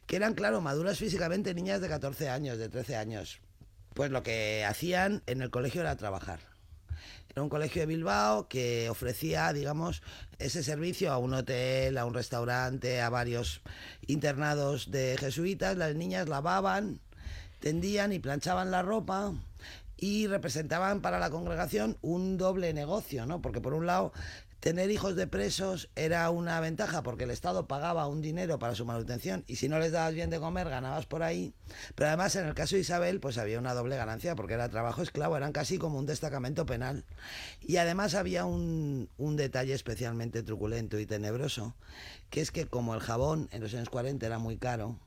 que 0.09 0.17
eran, 0.17 0.35
claro, 0.35 0.61
maduras 0.61 0.99
físicamente, 0.99 1.55
niñas 1.55 1.81
de 1.81 1.89
14 1.89 2.31
años, 2.31 2.59
de 2.59 2.69
13 2.69 2.97
años, 2.97 3.39
pues 3.95 4.11
lo 4.11 4.25
que 4.25 4.65
hacían 4.65 5.23
en 5.27 5.41
el 5.41 5.51
colegio 5.51 5.83
era 5.83 5.95
trabajar 5.95 6.50
era 7.31 7.43
un 7.43 7.49
colegio 7.49 7.83
de 7.83 7.87
Bilbao 7.87 8.49
que 8.49 8.91
ofrecía, 8.91 9.53
digamos, 9.53 10.03
ese 10.39 10.65
servicio 10.65 11.13
a 11.13 11.19
un 11.19 11.33
hotel, 11.33 11.97
a 11.97 12.05
un 12.05 12.15
restaurante, 12.15 13.01
a 13.01 13.09
varios 13.09 13.61
internados 14.07 14.91
de 14.91 15.17
jesuitas. 15.17 15.77
Las 15.77 15.95
niñas 15.95 16.29
lavaban, 16.29 16.99
tendían 17.61 18.13
y 18.13 18.19
planchaban 18.19 18.73
la 18.73 18.83
ropa 18.83 19.33
y 19.97 20.27
representaban 20.27 21.03
para 21.03 21.21
la 21.21 21.31
congregación 21.31 21.99
un 22.03 22.37
doble 22.37 22.73
negocio, 22.73 23.27
¿no? 23.27 23.41
Porque 23.41 23.61
por 23.61 23.75
un 23.75 23.87
lado 23.87 24.13
tener 24.61 24.91
hijos 24.91 25.17
de 25.17 25.27
presos 25.27 25.89
era 25.97 26.29
una 26.31 26.61
ventaja 26.61 27.03
porque 27.03 27.25
el 27.25 27.31
Estado 27.31 27.67
pagaba 27.67 28.07
un 28.07 28.21
dinero 28.21 28.59
para 28.59 28.75
su 28.75 28.85
manutención 28.85 29.43
y 29.47 29.57
si 29.57 29.69
no 29.69 29.79
les 29.79 29.93
dabas 29.93 30.15
bien 30.15 30.31
de 30.31 30.39
comer 30.39 30.69
ganabas 30.69 31.07
por 31.07 31.23
ahí. 31.23 31.55
Pero 31.95 32.09
además 32.09 32.37
en 32.37 32.47
el 32.47 32.55
caso 32.55 32.77
de 32.77 32.83
Isabel 32.83 33.21
pues 33.21 33.39
había 33.39 33.59
una 33.59 33.75
doble 33.75 33.97
ganancia 33.97 34.37
porque 34.37 34.55
era 34.55 34.69
trabajo 34.69 35.03
esclavo, 35.03 35.37
eran 35.37 35.53
casi 35.53 35.79
como 35.79 35.99
un 35.99 36.07
destacamento 36.07 36.67
penal. 36.67 37.05
Y 37.63 37.79
además 37.79 38.15
había 38.15 38.45
un, 38.45 39.09
un 39.17 39.37
detalle 39.37 39.73
especialmente 39.73 40.43
truculento 40.43 40.99
y 40.99 41.07
tenebroso, 41.07 41.75
que 42.29 42.43
es 42.43 42.51
que 42.51 42.67
como 42.67 42.95
el 42.95 43.01
jabón 43.01 43.49
en 43.53 43.63
los 43.63 43.73
años 43.75 43.89
40 43.89 44.27
era 44.27 44.39
muy 44.39 44.59
caro, 44.59 44.99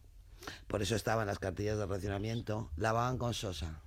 por 0.68 0.82
eso 0.82 0.96
estaban 0.96 1.28
las 1.28 1.40
cartillas 1.40 1.78
de 1.78 1.86
racionamiento, 1.86 2.70
lavaban 2.76 3.18
con 3.18 3.34
sosa. 3.34 3.83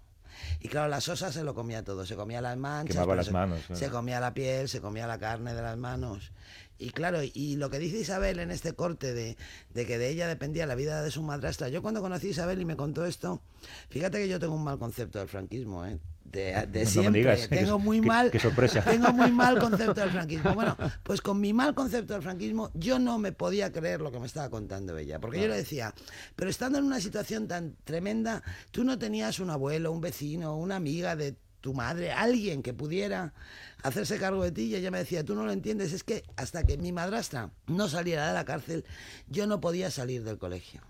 Y 0.60 0.68
claro, 0.68 0.88
la 0.88 1.00
sosa 1.00 1.32
se 1.32 1.44
lo 1.44 1.54
comía 1.54 1.84
todo, 1.84 2.06
se 2.06 2.16
comía 2.16 2.40
las 2.40 2.56
manchas, 2.56 3.06
las 3.06 3.30
manos, 3.32 3.60
se 3.72 3.90
comía 3.90 4.20
la 4.20 4.34
piel, 4.34 4.68
se 4.68 4.80
comía 4.80 5.06
la 5.06 5.18
carne 5.18 5.54
de 5.54 5.62
las 5.62 5.76
manos. 5.76 6.32
Y 6.78 6.90
claro, 6.90 7.20
y 7.22 7.56
lo 7.56 7.70
que 7.70 7.78
dice 7.78 7.98
Isabel 7.98 8.38
en 8.38 8.50
este 8.50 8.74
corte 8.74 9.14
de, 9.14 9.36
de, 9.72 9.86
que 9.86 9.96
de 9.96 10.10
ella 10.10 10.28
dependía 10.28 10.66
la 10.66 10.74
vida 10.74 11.02
de 11.02 11.10
su 11.10 11.22
madrastra, 11.22 11.70
yo 11.70 11.80
cuando 11.80 12.02
conocí 12.02 12.28
a 12.28 12.30
Isabel 12.30 12.60
y 12.60 12.66
me 12.66 12.76
contó 12.76 13.06
esto, 13.06 13.40
fíjate 13.88 14.18
que 14.18 14.28
yo 14.28 14.38
tengo 14.38 14.54
un 14.54 14.64
mal 14.64 14.78
concepto 14.78 15.18
del 15.18 15.28
franquismo, 15.28 15.86
¿eh? 15.86 15.98
De, 16.30 16.86
siempre. 16.86 17.36
tengo 17.48 17.78
muy 17.78 18.00
mal, 18.00 18.30
tengo 18.30 19.12
muy 19.12 19.30
mal 19.30 19.58
concepto 19.58 20.00
del 20.00 20.10
franquismo. 20.10 20.54
Bueno, 20.54 20.76
pues 21.02 21.20
con 21.20 21.40
mi 21.40 21.52
mal 21.52 21.74
concepto 21.74 22.14
del 22.14 22.22
franquismo, 22.22 22.70
yo 22.74 22.98
no 22.98 23.18
me 23.18 23.32
podía 23.32 23.72
creer 23.72 24.00
lo 24.00 24.12
que 24.12 24.20
me 24.20 24.26
estaba 24.26 24.50
contando 24.50 24.96
ella, 24.96 25.20
porque 25.20 25.40
yo 25.40 25.48
le 25.48 25.56
decía, 25.56 25.94
pero 26.34 26.50
estando 26.50 26.78
en 26.78 26.84
una 26.84 27.00
situación 27.00 27.48
tan 27.48 27.76
tremenda, 27.84 28.42
tú 28.70 28.84
no 28.84 28.98
tenías 28.98 29.40
un 29.40 29.50
abuelo, 29.50 29.92
un 29.92 30.00
vecino, 30.00 30.56
una 30.56 30.76
amiga 30.76 31.16
de 31.16 31.36
tu 31.60 31.74
madre, 31.74 32.12
alguien 32.12 32.62
que 32.62 32.72
pudiera 32.72 33.34
hacerse 33.82 34.18
cargo 34.18 34.44
de 34.44 34.52
ti 34.52 34.62
y 34.66 34.76
ella 34.76 34.90
me 34.90 34.98
decía, 34.98 35.24
tú 35.24 35.34
no 35.34 35.44
lo 35.44 35.52
entiendes, 35.52 35.92
es 35.92 36.04
que 36.04 36.22
hasta 36.36 36.64
que 36.64 36.76
mi 36.78 36.92
madrastra 36.92 37.50
no 37.66 37.88
saliera 37.88 38.28
de 38.28 38.34
la 38.34 38.44
cárcel, 38.44 38.84
yo 39.28 39.46
no 39.46 39.60
podía 39.60 39.90
salir 39.90 40.22
del 40.22 40.38
colegio. 40.38 40.82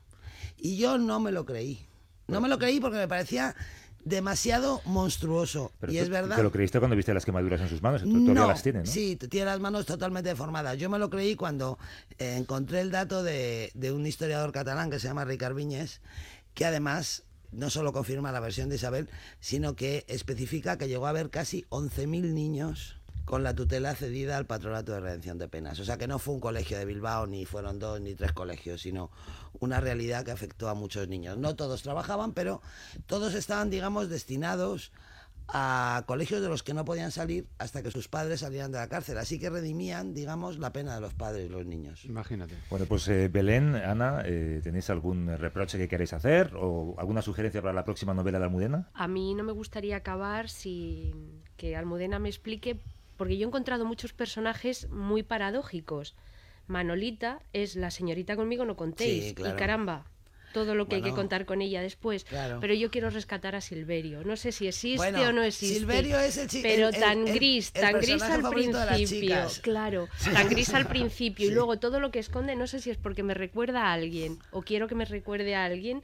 Y 0.59 0.77
yo 0.77 0.99
no 0.99 1.21
me 1.21 1.33
lo 1.33 1.45
creí. 1.45 1.87
No 2.29 2.41
me 2.41 2.49
lo 2.49 2.59
creí 2.59 2.81
porque 2.81 2.99
me 2.99 3.09
parecía 3.09 3.55
demasiado 4.07 4.81
monstruoso. 4.85 5.73
y 5.89 5.99
es 5.99 6.09
verdad. 6.09 6.37
¿Te 6.37 6.43
lo 6.43 6.53
creíste 6.53 6.79
cuando 6.79 6.97
viste 6.97 7.13
las 7.13 7.25
quemaduras 7.25 7.61
en 7.61 7.69
sus 7.69 7.83
manos? 7.83 8.03
Todavía 8.03 8.47
las 8.47 8.63
tiene, 8.63 8.79
¿no? 8.79 8.87
Sí, 8.87 9.17
tiene 9.17 9.47
las 9.47 9.59
manos 9.59 9.85
totalmente 9.85 10.29
deformadas. 10.29 10.79
Yo 10.79 10.89
me 10.89 10.99
lo 10.99 11.11
creí 11.11 11.35
cuando 11.35 11.77
eh, 12.19 12.37
encontré 12.39 12.81
el 12.81 12.93
dato 12.93 13.25
de, 13.25 13.73
de, 13.75 13.91
un 13.91 14.07
historiador 14.07 14.53
catalán 14.53 14.91
que 14.91 15.01
se 15.01 15.09
llama 15.09 15.25
Ricard 15.25 15.57
Viñes, 15.57 16.01
que 16.55 16.65
además 16.65 17.25
no 17.51 17.69
solo 17.69 17.93
confirma 17.93 18.31
la 18.31 18.39
versión 18.39 18.69
de 18.69 18.77
Isabel, 18.77 19.09
sino 19.41 19.75
que 19.75 20.05
especifica 20.07 20.79
que 20.79 20.87
llegó 20.87 21.07
a 21.07 21.11
haber 21.11 21.29
casi 21.29 21.65
11.000 21.71 22.33
niños 22.33 22.97
con 23.27 23.43
la 23.43 23.55
tutela 23.55 23.95
cedida 23.95 24.39
al 24.39 24.47
Patronato 24.47 24.93
de 24.93 25.01
Redención 25.01 25.37
de 25.37 25.49
Penas. 25.49 25.81
O 25.81 25.85
sea 25.85 25.99
que 25.99 26.07
no 26.07 26.21
fue 26.21 26.35
un 26.35 26.41
colegio 26.41 26.79
de 26.79 26.85
Bilbao, 26.85 27.27
ni 27.27 27.45
fueron 27.45 27.81
dos 27.81 28.01
ni 28.01 28.15
tres 28.15 28.33
colegios, 28.33 28.81
sino 28.81 29.11
una 29.59 29.81
realidad 29.81 30.25
que 30.25 30.31
afectó 30.31 30.69
a 30.69 30.75
muchos 30.75 31.09
niños. 31.09 31.37
No 31.37 31.57
todos 31.57 31.83
trabajaban, 31.83 32.33
pero 32.33 32.63
todos 33.07 33.35
estaban, 33.35 33.69
digamos, 33.69 34.09
destinados 34.09 34.93
a 35.49 36.05
colegios 36.07 36.41
de 36.41 36.49
los 36.49 36.63
que 36.63 36.73
no 36.73 36.85
podían 36.85 37.11
salir 37.11 37.47
hasta 37.59 37.83
que 37.83 37.91
sus 37.91 38.09
padres 38.09 38.41
salieran 38.41 38.71
de 38.71 38.79
la 38.79 38.89
cárcel. 38.89 39.19
Así 39.19 39.41
que 39.41 39.51
redimían, 39.51 40.15
digamos, 40.15 40.59
la 40.59 40.73
pena 40.73 40.95
de 40.95 41.01
los 41.01 41.15
padres, 41.15 41.51
los 41.51 41.67
niños. 41.67 42.05
Imagínate. 42.05 42.55
Bueno, 42.71 42.87
pues 42.87 43.09
eh, 43.09 43.29
Belén, 43.29 43.75
Ana, 43.75 44.23
eh, 44.25 44.61
¿tenéis 44.63 44.89
algún 44.89 45.37
reproche 45.37 45.79
que 45.79 45.89
queréis 45.89 46.13
hacer 46.13 46.53
o 46.55 46.95
alguna 46.97 47.23
sugerencia 47.23 47.61
para 47.61 47.75
la 47.75 47.85
próxima 47.85 48.15
novela 48.15 48.39
de 48.39 48.45
Almudena? 48.45 48.89
A 48.95 49.09
mí 49.09 49.35
no 49.35 49.43
me 49.43 49.53
gustaría 49.53 49.97
acabar 49.97 50.49
sin 50.49 51.43
que 51.57 51.75
Almudena 51.75 52.21
me 52.21 52.29
explique 52.29 52.81
porque 53.17 53.37
yo 53.37 53.47
he 53.47 53.49
encontrado 53.49 53.85
muchos 53.85 54.13
personajes 54.13 54.89
muy 54.91 55.23
paradójicos. 55.23 56.15
Manolita 56.67 57.41
es 57.53 57.77
la 57.77 57.91
señorita 57.91 58.37
conmigo 58.37 58.65
no 58.65 58.77
contéis. 58.77 59.31
Y 59.31 59.53
caramba, 59.57 60.05
todo 60.57 60.75
lo 60.75 60.89
que 60.89 60.97
hay 60.97 61.03
que 61.03 61.13
contar 61.13 61.45
con 61.45 61.61
ella 61.61 61.83
después. 61.83 62.25
Pero 62.61 62.73
yo 62.73 62.91
quiero 62.91 63.11
rescatar 63.11 63.55
a 63.55 63.61
Silverio. 63.61 64.25
No 64.25 64.37
sé 64.37 64.53
si 64.53 64.67
existe 64.67 65.27
o 65.27 65.33
no 65.33 65.43
existe. 65.43 65.81
Silverio 65.81 66.19
es 66.19 66.39
el 66.39 66.63
Pero 66.63 66.93
tan 66.93 67.27
gris, 67.27 67.73
tan 67.73 68.01
gris 68.01 68.23
al 68.23 68.49
principio. 68.51 69.37
Claro, 69.61 70.09
tan 70.33 70.49
gris 70.49 70.73
al 70.73 70.87
principio. 70.87 71.47
Y 71.47 71.51
luego 71.51 71.79
todo 71.79 72.01
lo 72.01 72.11
que 72.11 72.21
esconde, 72.21 72.57
no 72.57 72.67
sé 72.67 72.81
si 72.81 72.89
es 72.91 72.97
porque 72.97 73.23
me 73.23 73.35
recuerda 73.35 73.89
a 73.89 73.93
alguien 73.93 74.39
o 74.51 74.63
quiero 74.63 74.89
que 74.89 74.95
me 74.95 75.05
recuerde 75.05 75.55
a 75.55 75.67
alguien 75.67 76.03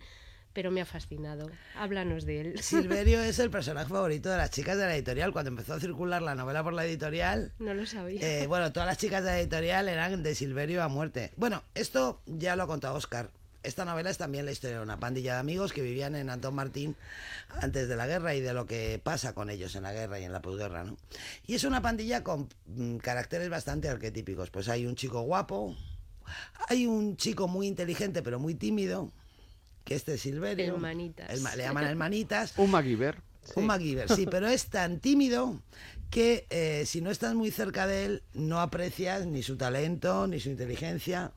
pero 0.53 0.71
me 0.71 0.81
ha 0.81 0.87
fascinado. 0.87 1.51
Háblanos 1.77 2.25
de 2.25 2.41
él. 2.41 2.59
Silverio 2.63 3.23
es 3.23 3.39
el 3.39 3.51
personaje 3.51 3.89
favorito 3.89 4.31
de 4.31 4.37
las 4.37 4.51
chicas 4.51 4.77
de 4.77 4.85
la 4.85 4.95
editorial. 4.95 5.33
Cuando 5.33 5.51
empezó 5.51 5.75
a 5.75 5.81
circular 5.81 6.23
la 6.23 6.35
novela 6.35 6.63
por 6.63 6.73
la 6.73 6.85
editorial. 6.85 7.53
No 7.59 7.75
lo 7.75 7.87
sabía. 7.87 8.21
Eh, 8.23 8.47
bueno, 8.47 8.73
todas 8.73 8.87
las 8.87 8.99
chicas 8.99 9.23
de 9.25 9.31
la 9.31 9.41
editorial 9.41 9.89
eran 9.89 10.23
de 10.23 10.35
Silverio 10.35 10.83
a 10.83 10.89
muerte. 10.89 11.33
Bueno, 11.37 11.63
esto 11.75 12.23
ya 12.27 12.57
lo 12.57 12.65
ha 12.65 12.67
contado 12.67 12.95
Oscar. 12.95 13.31
Esta 13.63 13.85
novela 13.85 14.11
es 14.11 14.19
también 14.19 14.45
la 14.45 14.51
historia 14.51 14.79
de 14.79 14.83
una 14.83 14.99
pandilla 14.99 15.35
de 15.35 15.41
amigos 15.41 15.73
que 15.73 15.83
vivían 15.83 16.17
en 16.17 16.31
Antón 16.31 16.55
Martín 16.55 16.97
antes 17.61 17.89
de 17.89 17.95
la 17.95 18.09
guerra 18.09 18.35
y 18.35 18.41
de 18.41 18.53
lo 18.55 18.67
que 18.67 19.01
pasa 19.03 19.35
con 19.35 19.51
ellos 19.51 19.77
en 19.77 19.85
la 19.85 19.93
guerra 19.93 20.19
y 20.19 20.25
en 20.25 20.33
la 20.33 20.43
posguerra, 20.43 20.83
¿no? 20.83 20.97
Y 21.47 21.55
es 21.55 21.63
una 21.63 21.81
pandilla 21.81 22.25
con 22.25 22.49
mm, 22.67 22.97
caracteres 22.97 23.49
bastante 23.51 23.89
arquetípicos. 23.89 24.51
Pues 24.51 24.69
hay 24.69 24.85
un 24.85 24.97
chico 24.97 25.21
guapo, 25.21 25.77
hay 26.69 26.87
un 26.87 27.17
chico 27.17 27.47
muy 27.47 27.69
inteligente 27.69 28.21
pero 28.23 28.41
muy 28.41 28.57
tímido, 28.57 29.13
que 29.85 29.95
este 29.95 30.15
es 30.15 30.21
Silverio. 30.21 30.79
le 30.79 31.63
llaman 31.63 31.85
hermanitas. 31.85 32.55
un 32.57 32.71
MacGyver. 32.71 33.21
Un 33.57 33.67
MacGyver, 33.67 34.09
sí, 34.09 34.27
pero 34.31 34.47
es 34.47 34.67
tan 34.67 35.01
tímido 35.01 35.61
que 36.11 36.47
eh, 36.51 36.85
si 36.87 37.01
no 37.01 37.11
estás 37.11 37.35
muy 37.35 37.51
cerca 37.51 37.87
de 37.87 38.05
él 38.05 38.23
no 38.35 38.61
aprecias 38.61 39.27
ni 39.27 39.43
su 39.43 39.57
talento 39.57 40.27
ni 40.27 40.41
su 40.41 40.51
inteligencia. 40.51 41.33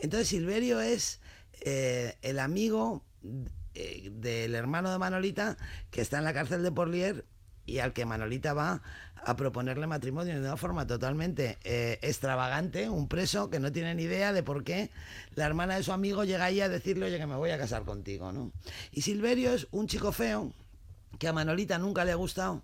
Entonces 0.00 0.28
Silverio 0.28 0.80
es 0.80 1.20
eh, 1.62 2.16
el 2.22 2.38
amigo 2.38 3.02
eh, 3.74 4.10
del 4.12 4.54
hermano 4.54 4.92
de 4.92 4.98
Manolita 4.98 5.56
que 5.90 6.02
está 6.02 6.18
en 6.18 6.24
la 6.24 6.34
cárcel 6.34 6.62
de 6.62 6.70
Porlier 6.70 7.24
y 7.66 7.78
al 7.78 7.92
que 7.92 8.04
Manolita 8.04 8.52
va 8.52 8.82
a 9.24 9.36
proponerle 9.36 9.86
matrimonio 9.86 10.34
de 10.34 10.40
una 10.40 10.56
forma 10.56 10.86
totalmente 10.86 11.58
eh, 11.64 11.98
extravagante, 12.02 12.88
un 12.88 13.08
preso 13.08 13.50
que 13.50 13.60
no 13.60 13.70
tiene 13.70 13.94
ni 13.94 14.04
idea 14.04 14.32
de 14.32 14.42
por 14.42 14.64
qué 14.64 14.90
la 15.34 15.46
hermana 15.46 15.76
de 15.76 15.82
su 15.82 15.92
amigo 15.92 16.24
llega 16.24 16.46
ahí 16.46 16.60
a 16.60 16.68
decirle, 16.68 17.06
oye, 17.06 17.18
que 17.18 17.26
me 17.26 17.36
voy 17.36 17.50
a 17.50 17.58
casar 17.58 17.84
contigo, 17.84 18.32
¿no? 18.32 18.52
Y 18.92 19.02
Silverio 19.02 19.52
es 19.52 19.66
un 19.70 19.86
chico 19.86 20.12
feo 20.12 20.52
que 21.18 21.28
a 21.28 21.32
Manolita 21.32 21.78
nunca 21.78 22.04
le 22.04 22.12
ha 22.12 22.16
gustado 22.16 22.62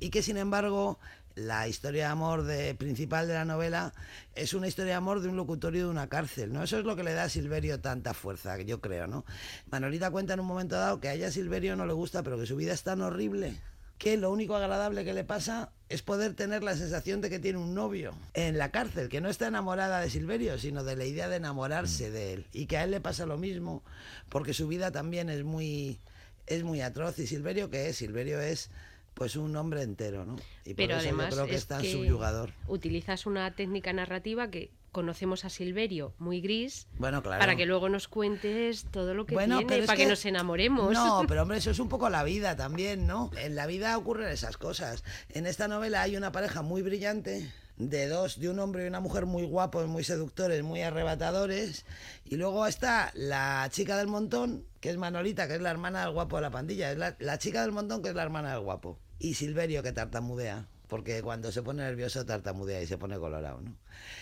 y 0.00 0.10
que 0.10 0.22
sin 0.22 0.36
embargo 0.36 0.98
la 1.36 1.66
historia 1.68 2.06
de 2.06 2.10
amor 2.10 2.46
principal 2.78 3.26
de 3.26 3.34
la 3.34 3.44
novela 3.44 3.92
es 4.34 4.54
una 4.54 4.68
historia 4.68 4.92
de 4.92 4.96
amor 4.96 5.20
de 5.20 5.28
un 5.28 5.36
locutorio 5.36 5.84
de 5.84 5.90
una 5.90 6.08
cárcel, 6.08 6.52
¿no? 6.52 6.62
Eso 6.62 6.78
es 6.78 6.84
lo 6.84 6.96
que 6.96 7.02
le 7.02 7.12
da 7.12 7.24
a 7.24 7.28
Silverio 7.28 7.80
tanta 7.80 8.14
fuerza, 8.14 8.60
yo 8.60 8.80
creo, 8.80 9.06
¿no? 9.06 9.24
Manolita 9.70 10.10
cuenta 10.10 10.34
en 10.34 10.40
un 10.40 10.46
momento 10.46 10.76
dado 10.76 11.00
que 11.00 11.08
a 11.08 11.14
ella 11.14 11.30
Silverio 11.30 11.76
no 11.76 11.86
le 11.86 11.92
gusta, 11.92 12.22
pero 12.22 12.38
que 12.38 12.46
su 12.46 12.56
vida 12.56 12.72
es 12.72 12.82
tan 12.82 13.00
horrible 13.00 13.54
que 13.98 14.16
lo 14.16 14.30
único 14.30 14.56
agradable 14.56 15.04
que 15.04 15.14
le 15.14 15.24
pasa 15.24 15.72
es 15.88 16.02
poder 16.02 16.34
tener 16.34 16.62
la 16.62 16.76
sensación 16.76 17.20
de 17.20 17.30
que 17.30 17.38
tiene 17.38 17.58
un 17.58 17.74
novio 17.74 18.14
en 18.32 18.58
la 18.58 18.70
cárcel, 18.70 19.08
que 19.08 19.20
no 19.20 19.28
está 19.28 19.46
enamorada 19.46 20.00
de 20.00 20.10
Silverio, 20.10 20.58
sino 20.58 20.82
de 20.82 20.96
la 20.96 21.04
idea 21.04 21.28
de 21.28 21.36
enamorarse 21.36 22.10
de 22.10 22.32
él, 22.32 22.46
y 22.52 22.66
que 22.66 22.76
a 22.76 22.84
él 22.84 22.90
le 22.90 23.00
pasa 23.00 23.26
lo 23.26 23.38
mismo, 23.38 23.82
porque 24.28 24.54
su 24.54 24.66
vida 24.66 24.90
también 24.90 25.28
es 25.28 25.44
muy, 25.44 26.00
es 26.46 26.64
muy 26.64 26.80
atroz, 26.80 27.18
y 27.18 27.26
Silverio, 27.26 27.70
¿qué 27.70 27.88
es? 27.88 27.96
Silverio 27.96 28.40
es 28.40 28.70
pues 29.14 29.36
un 29.36 29.54
hombre 29.54 29.82
entero, 29.82 30.24
¿no? 30.24 30.36
Y 30.64 30.74
Pero 30.74 30.96
además 30.96 31.32
creo 31.32 31.46
que 31.46 31.54
es 31.54 31.66
tan 31.66 31.84
subyugador. 31.84 32.50
Utilizas 32.66 33.26
una 33.26 33.54
técnica 33.54 33.92
narrativa 33.92 34.50
que 34.50 34.72
conocemos 34.94 35.44
a 35.44 35.50
Silverio 35.50 36.14
muy 36.18 36.40
gris 36.40 36.86
bueno, 36.96 37.22
claro. 37.22 37.40
para 37.40 37.56
que 37.56 37.66
luego 37.66 37.90
nos 37.90 38.08
cuentes 38.08 38.86
todo 38.90 39.12
lo 39.12 39.26
que 39.26 39.36
tiene 39.36 39.84
para 39.84 39.96
que, 39.96 40.06
nos 40.06 40.24
enamoremos. 40.24 40.92
No, 40.92 41.24
pero 41.28 41.42
hombre, 41.42 41.58
eso 41.58 41.72
es 41.72 41.80
un 41.80 41.88
poco 41.90 42.08
la 42.08 42.22
vida 42.22 42.56
también, 42.56 43.06
¿no? 43.06 43.30
En 43.36 43.56
la 43.56 43.66
vida 43.66 43.98
ocurren 43.98 44.28
esas 44.28 44.56
cosas. 44.56 45.04
En 45.28 45.46
esta 45.46 45.68
novela 45.68 46.00
hay 46.00 46.16
una 46.16 46.32
pareja 46.32 46.62
muy 46.62 46.80
brillante 46.80 47.52
de 47.76 48.06
dos, 48.06 48.38
de 48.38 48.48
un 48.48 48.60
hombre 48.60 48.84
y 48.84 48.86
una 48.86 49.00
mujer 49.00 49.26
muy 49.26 49.42
guapos, 49.42 49.88
muy 49.88 50.04
seductores, 50.04 50.62
muy 50.62 50.80
arrebatadores. 50.80 51.84
Y 52.24 52.36
luego 52.36 52.66
está 52.66 53.10
la 53.14 53.68
chica 53.72 53.96
del 53.96 54.06
montón, 54.06 54.64
que 54.80 54.90
es 54.90 54.96
Manolita, 54.96 55.48
que 55.48 55.56
es 55.56 55.60
la 55.60 55.72
hermana 55.72 56.02
del 56.02 56.12
guapo 56.12 56.36
de 56.36 56.42
la 56.42 56.50
pandilla. 56.50 56.92
Es 56.92 56.98
la, 56.98 57.16
la 57.18 57.38
chica 57.38 57.62
del 57.62 57.72
montón, 57.72 58.00
que 58.00 58.10
es 58.10 58.14
la 58.14 58.22
hermana 58.22 58.52
del 58.52 58.60
guapo. 58.60 59.00
Y 59.18 59.34
Silverio, 59.34 59.82
que 59.82 59.92
tartamudea 59.92 60.68
porque 60.94 61.22
cuando 61.22 61.50
se 61.50 61.60
pone 61.60 61.82
nervioso 61.82 62.24
tartamudea 62.24 62.80
y 62.80 62.86
se 62.86 62.96
pone 62.96 63.18
colorado, 63.18 63.60
¿no? 63.60 63.74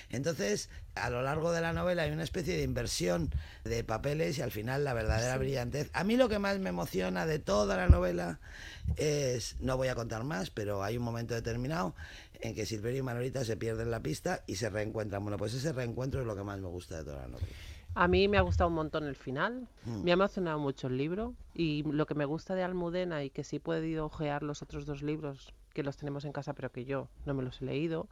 Entonces, 0.08 0.70
a 0.94 1.10
lo 1.10 1.20
largo 1.20 1.52
de 1.52 1.60
la 1.60 1.74
novela 1.74 2.04
hay 2.04 2.12
una 2.12 2.22
especie 2.22 2.56
de 2.56 2.62
inversión 2.62 3.28
de 3.62 3.84
papeles 3.84 4.38
y 4.38 4.40
al 4.40 4.50
final 4.50 4.82
la 4.82 4.94
verdadera 4.94 5.36
brillantez. 5.36 5.90
A 5.92 6.02
mí 6.02 6.16
lo 6.16 6.30
que 6.30 6.38
más 6.38 6.58
me 6.60 6.70
emociona 6.70 7.26
de 7.26 7.38
toda 7.38 7.76
la 7.76 7.90
novela 7.90 8.40
es, 8.96 9.56
no 9.60 9.76
voy 9.76 9.88
a 9.88 9.94
contar 9.94 10.24
más, 10.24 10.48
pero 10.48 10.82
hay 10.82 10.96
un 10.96 11.02
momento 11.02 11.34
determinado 11.34 11.94
en 12.40 12.54
que 12.54 12.64
Silverio 12.64 13.00
y 13.00 13.02
Manolita 13.02 13.44
se 13.44 13.58
pierden 13.58 13.90
la 13.90 14.00
pista 14.00 14.42
y 14.46 14.56
se 14.56 14.70
reencuentran. 14.70 15.22
Bueno, 15.22 15.36
pues 15.36 15.52
ese 15.52 15.74
reencuentro 15.74 16.22
es 16.22 16.26
lo 16.26 16.34
que 16.34 16.42
más 16.42 16.58
me 16.58 16.68
gusta 16.68 16.96
de 16.96 17.04
toda 17.04 17.20
la 17.20 17.28
novela. 17.28 17.48
A 17.94 18.08
mí 18.08 18.28
me 18.28 18.38
ha 18.38 18.40
gustado 18.40 18.68
un 18.68 18.76
montón 18.76 19.04
el 19.04 19.16
final, 19.16 19.68
mm. 19.84 20.04
me 20.04 20.12
ha 20.12 20.14
emocionado 20.14 20.58
mucho 20.58 20.86
el 20.86 20.96
libro 20.96 21.34
y 21.52 21.82
lo 21.82 22.06
que 22.06 22.14
me 22.14 22.24
gusta 22.24 22.54
de 22.54 22.62
Almudena 22.62 23.24
y 23.24 23.28
que 23.28 23.44
sí 23.44 23.56
he 23.56 23.60
podido 23.60 24.06
ojear 24.06 24.42
los 24.42 24.62
otros 24.62 24.86
dos 24.86 25.02
libros 25.02 25.52
que 25.72 25.82
los 25.82 25.96
tenemos 25.96 26.24
en 26.24 26.32
casa 26.32 26.54
pero 26.54 26.70
que 26.70 26.84
yo 26.84 27.08
no 27.26 27.34
me 27.34 27.42
los 27.42 27.62
he 27.62 27.66
leído, 27.66 28.08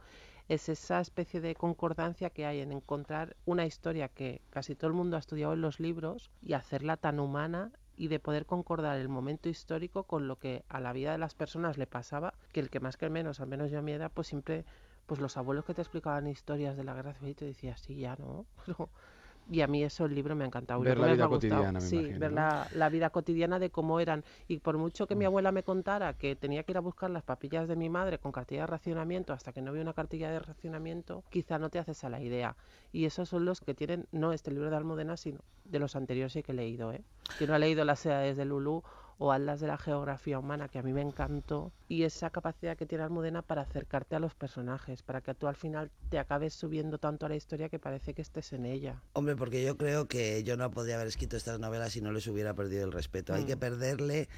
es 0.49 0.69
esa 0.69 0.99
especie 0.99 1.39
de 1.41 1.55
concordancia 1.55 2.29
que 2.29 2.45
hay 2.45 2.59
en 2.59 2.71
encontrar 2.71 3.37
una 3.45 3.65
historia 3.65 4.09
que 4.09 4.41
casi 4.49 4.75
todo 4.75 4.89
el 4.89 4.95
mundo 4.95 5.15
ha 5.15 5.19
estudiado 5.19 5.53
en 5.53 5.61
los 5.61 5.79
libros 5.79 6.29
y 6.41 6.53
hacerla 6.53 6.97
tan 6.97 7.19
humana 7.19 7.71
y 7.95 8.07
de 8.07 8.19
poder 8.19 8.45
concordar 8.45 8.97
el 8.97 9.09
momento 9.09 9.47
histórico 9.47 10.03
con 10.03 10.27
lo 10.27 10.37
que 10.37 10.63
a 10.69 10.79
la 10.79 10.91
vida 10.91 11.11
de 11.11 11.17
las 11.17 11.35
personas 11.35 11.77
le 11.77 11.87
pasaba, 11.87 12.33
que 12.51 12.59
el 12.59 12.69
que 12.69 12.79
más 12.79 12.97
que 12.97 13.05
el 13.05 13.11
menos, 13.11 13.39
al 13.39 13.47
menos 13.47 13.69
yo 13.69 13.79
a 13.79 13.81
mi 13.81 13.91
edad, 13.91 14.11
pues 14.13 14.27
siempre, 14.27 14.65
pues 15.05 15.19
los 15.21 15.37
abuelos 15.37 15.65
que 15.65 15.73
te 15.73 15.81
explicaban 15.81 16.27
historias 16.27 16.75
de 16.75 16.83
la 16.83 16.95
guerra 16.95 17.13
civil 17.13 17.35
te 17.35 17.45
decías, 17.45 17.79
sí, 17.79 17.95
ya 17.95 18.15
no, 18.15 18.45
Y 19.49 19.61
a 19.61 19.67
mí 19.67 19.83
eso 19.83 20.05
el 20.05 20.15
libro 20.15 20.35
me 20.35 20.43
ha 20.43 20.47
encantado. 20.47 20.81
Ver 20.81 20.97
la 20.97 21.13
vida 21.13 21.27
cotidiana, 21.27 21.71
me 21.73 21.81
Sí, 21.81 21.97
ver 21.97 22.31
la, 22.31 22.89
vida 22.89 23.09
cotidiana 23.09 23.59
de 23.59 23.69
cómo 23.69 23.99
eran. 23.99 24.23
Y 24.47 24.59
por 24.59 24.77
mucho 24.77 25.07
que 25.07 25.15
mi 25.15 25.25
abuela 25.25 25.51
me 25.51 25.63
contara 25.63 26.13
que 26.13 26.35
tenía 26.35 26.63
que 26.63 26.71
ir 26.71 26.77
a 26.77 26.81
buscar 26.81 27.09
las 27.09 27.23
papillas 27.23 27.67
de 27.67 27.75
mi 27.75 27.89
madre 27.89 28.17
con 28.17 28.31
cartilla 28.31 28.61
de 28.61 28.67
racionamiento 28.67 29.33
hasta 29.33 29.51
que 29.51 29.61
no 29.61 29.71
había 29.71 29.81
una 29.81 29.93
cartilla 29.93 30.31
de 30.31 30.39
racionamiento, 30.39 31.23
quizá 31.29 31.59
no 31.59 31.69
te 31.69 31.79
haces 31.79 32.03
a 32.03 32.09
la 32.09 32.21
idea. 32.21 32.55
Y 32.91 33.05
esos 33.05 33.29
son 33.29 33.45
los 33.45 33.61
que 33.61 33.73
tienen, 33.73 34.07
no 34.11 34.33
este 34.33 34.51
libro 34.51 34.69
de 34.69 34.77
Almudena, 34.77 35.17
sino 35.17 35.39
de 35.65 35.79
los 35.79 35.95
anteriores 35.95 36.33
sí 36.33 36.43
que 36.43 36.51
he 36.51 36.55
leído. 36.55 36.91
¿eh? 36.93 37.01
Que 37.37 37.47
no 37.47 37.53
ha 37.53 37.59
leído 37.59 37.83
Las 37.83 38.05
edades 38.05 38.37
de 38.37 38.45
Lulú 38.45 38.83
o 39.17 39.31
Atlas 39.31 39.59
de 39.59 39.67
la 39.67 39.77
Geografía 39.77 40.39
Humana, 40.39 40.67
que 40.67 40.79
a 40.79 40.83
mí 40.83 40.93
me 40.93 41.01
encantó, 41.01 41.71
y 41.87 42.03
esa 42.03 42.29
capacidad 42.29 42.77
que 42.77 42.85
tiene 42.85 43.03
Almudena 43.03 43.41
para 43.41 43.61
acercarte 43.61 44.15
a 44.15 44.19
los 44.19 44.35
personajes, 44.35 45.03
para 45.03 45.21
que 45.21 45.33
tú 45.33 45.47
al 45.47 45.55
final 45.55 45.91
te 46.09 46.19
acabes 46.19 46.53
subiendo 46.53 46.97
tanto 46.97 47.25
a 47.25 47.29
la 47.29 47.35
historia 47.35 47.69
que 47.69 47.79
parece 47.79 48.13
que 48.13 48.21
estés 48.21 48.53
en 48.53 48.65
ella. 48.65 49.01
Hombre, 49.13 49.35
porque 49.35 49.63
yo 49.63 49.77
creo 49.77 50.07
que 50.07 50.43
yo 50.43 50.57
no 50.57 50.69
podría 50.71 50.95
haber 50.95 51.07
escrito 51.07 51.37
estas 51.37 51.59
novelas 51.59 51.93
si 51.93 52.01
no 52.01 52.11
les 52.11 52.27
hubiera 52.27 52.53
perdido 52.53 52.85
el 52.85 52.91
respeto. 52.91 53.33
Hay 53.33 53.45
que 53.45 53.55
mm. 53.55 53.59
perderle 53.59 54.29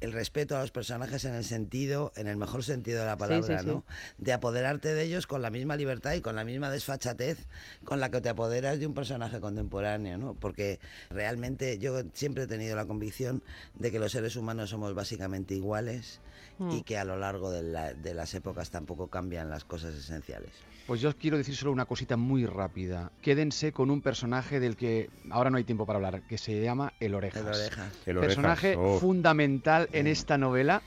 el 0.00 0.12
respeto 0.12 0.56
a 0.56 0.60
los 0.60 0.70
personajes 0.70 1.24
en 1.24 1.34
el 1.34 1.44
sentido, 1.44 2.12
en 2.16 2.26
el 2.26 2.36
mejor 2.36 2.62
sentido 2.62 3.00
de 3.00 3.06
la 3.06 3.16
palabra, 3.16 3.62
¿no? 3.62 3.84
De 4.18 4.32
apoderarte 4.32 4.92
de 4.92 5.02
ellos 5.02 5.26
con 5.26 5.42
la 5.42 5.50
misma 5.50 5.76
libertad 5.76 6.12
y 6.12 6.20
con 6.20 6.36
la 6.36 6.44
misma 6.44 6.70
desfachatez 6.70 7.46
con 7.84 8.00
la 8.00 8.10
que 8.10 8.20
te 8.20 8.28
apoderas 8.28 8.78
de 8.78 8.86
un 8.86 8.94
personaje 8.94 9.40
contemporáneo, 9.40 10.18
¿no? 10.18 10.34
Porque 10.34 10.80
realmente 11.10 11.78
yo 11.78 12.02
siempre 12.12 12.44
he 12.44 12.46
tenido 12.46 12.76
la 12.76 12.86
convicción 12.86 13.42
de 13.74 13.90
que 13.90 13.98
los 13.98 14.12
seres 14.12 14.36
humanos 14.36 14.70
somos 14.70 14.94
básicamente 14.94 15.54
iguales 15.54 16.20
mm. 16.58 16.70
y 16.72 16.82
que 16.82 16.98
a 16.98 17.04
lo 17.04 17.16
largo 17.16 17.50
de, 17.50 17.94
de 17.94 18.14
las 18.14 18.34
épocas 18.34 18.70
tampoco 18.70 19.08
cambian 19.08 19.48
las 19.48 19.64
cosas 19.64 19.94
esenciales. 19.94 20.52
Pues 20.86 21.00
yo 21.00 21.08
os 21.08 21.16
quiero 21.16 21.36
decir 21.36 21.56
solo 21.56 21.72
una 21.72 21.84
cosita 21.84 22.16
muy 22.16 22.46
rápida. 22.46 23.10
Quédense 23.20 23.72
con 23.72 23.90
un 23.90 24.02
personaje 24.02 24.60
del 24.60 24.76
que 24.76 25.10
ahora 25.30 25.50
no 25.50 25.56
hay 25.56 25.64
tiempo 25.64 25.84
para 25.84 25.96
hablar, 25.96 26.22
que 26.22 26.38
se 26.38 26.62
llama 26.62 26.92
El 27.00 27.16
Orejas. 27.16 27.42
El 27.42 27.48
Orejas. 27.48 27.92
El 28.06 28.18
Personaje 28.20 28.76
oh. 28.76 29.00
fundamental 29.00 29.75
en 29.92 30.06
esta 30.06 30.38
novela, 30.38 30.82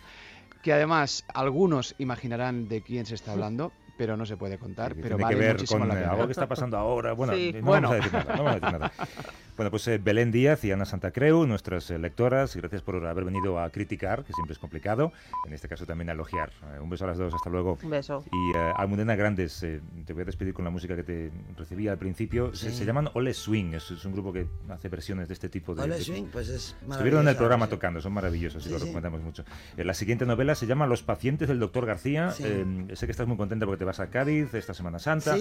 que 0.61 0.73
además 0.73 1.23
algunos 1.33 1.95
imaginarán 1.99 2.67
de 2.67 2.81
quién 2.81 3.05
se 3.05 3.15
está 3.15 3.31
hablando, 3.31 3.71
pero 3.97 4.15
no 4.15 4.25
se 4.25 4.37
puede 4.37 4.57
contar. 4.57 4.95
pero 4.95 5.17
vale 5.17 5.35
que 5.35 5.41
ver 5.41 5.65
con 5.65 5.91
algo 5.91 6.25
que 6.25 6.31
está 6.31 6.47
pasando 6.47 6.77
ahora. 6.77 7.13
Bueno, 7.13 7.33
no, 7.33 7.71
Vamos 7.71 7.91
a 7.91 7.95
decir 7.95 8.13
nada, 8.13 8.35
no 8.35 8.43
vamos 8.43 8.51
a 8.51 8.55
decir 8.55 8.79
nada. 8.79 8.91
Bueno, 9.59 9.71
pues 9.71 9.85
eh, 9.89 9.99
Belén 10.01 10.31
Díaz 10.31 10.63
y 10.63 10.71
Ana 10.71 10.85
Santa 10.85 11.11
Creu, 11.11 11.45
nuestras 11.45 11.91
eh, 11.91 11.99
lectoras, 11.99 12.55
y 12.55 12.59
gracias 12.59 12.81
por 12.81 13.05
haber 13.05 13.25
venido 13.25 13.59
a 13.59 13.69
criticar, 13.71 14.23
que 14.23 14.31
siempre 14.31 14.53
es 14.53 14.57
complicado, 14.57 15.11
en 15.45 15.51
este 15.51 15.67
caso 15.67 15.85
también 15.85 16.09
a 16.09 16.13
elogiar. 16.13 16.51
Eh, 16.73 16.79
un 16.79 16.89
beso 16.89 17.03
a 17.03 17.07
las 17.07 17.17
dos, 17.17 17.33
hasta 17.33 17.49
luego. 17.49 17.77
Un 17.83 17.89
beso. 17.89 18.23
Y 18.31 18.57
Almudena 18.77 19.17
Grandes, 19.17 19.59
te 19.59 20.13
voy 20.13 20.21
a 20.21 20.25
despedir 20.25 20.53
con 20.53 20.63
la 20.63 20.71
música 20.71 20.95
que 20.95 21.03
te 21.03 21.31
recibí 21.57 21.89
al 21.89 21.97
principio. 21.97 22.55
Se, 22.55 22.71
llaman 22.85 23.09
Ole 23.15 23.33
Swing, 23.33 23.73
es, 23.73 23.91
un 24.05 24.13
grupo 24.13 24.31
que 24.31 24.47
hace 24.69 24.87
versiones 24.87 25.27
de 25.27 25.33
este 25.33 25.49
tipo 25.49 25.75
de... 25.75 25.81
Ole 25.81 25.99
Swing, 25.99 26.27
pues 26.31 26.47
es 26.47 26.71
maravilloso. 26.75 26.93
Estuvieron 26.93 27.21
en 27.23 27.27
el 27.27 27.35
programa 27.35 27.67
tocando, 27.67 27.99
son 27.99 28.13
maravillosos 28.13 28.65
y 28.65 28.69
lo 28.69 28.79
recomendamos 28.79 29.21
mucho. 29.21 29.43
la 29.75 29.93
siguiente 29.93 30.25
novela 30.25 30.55
se 30.55 30.67
llama 30.67 30.87
Los 30.87 31.03
pacientes 31.03 31.49
del 31.49 31.59
doctor 31.59 31.85
García. 31.85 32.31
sé 32.31 33.05
que 33.05 33.11
estás 33.11 33.27
muy 33.27 33.35
contenta 33.35 33.65
porque 33.65 33.79
te 33.79 33.83
vas 33.83 33.99
a 33.99 34.09
Cádiz 34.09 34.53
esta 34.53 34.73
Semana 34.73 34.99
Santa, 34.99 35.35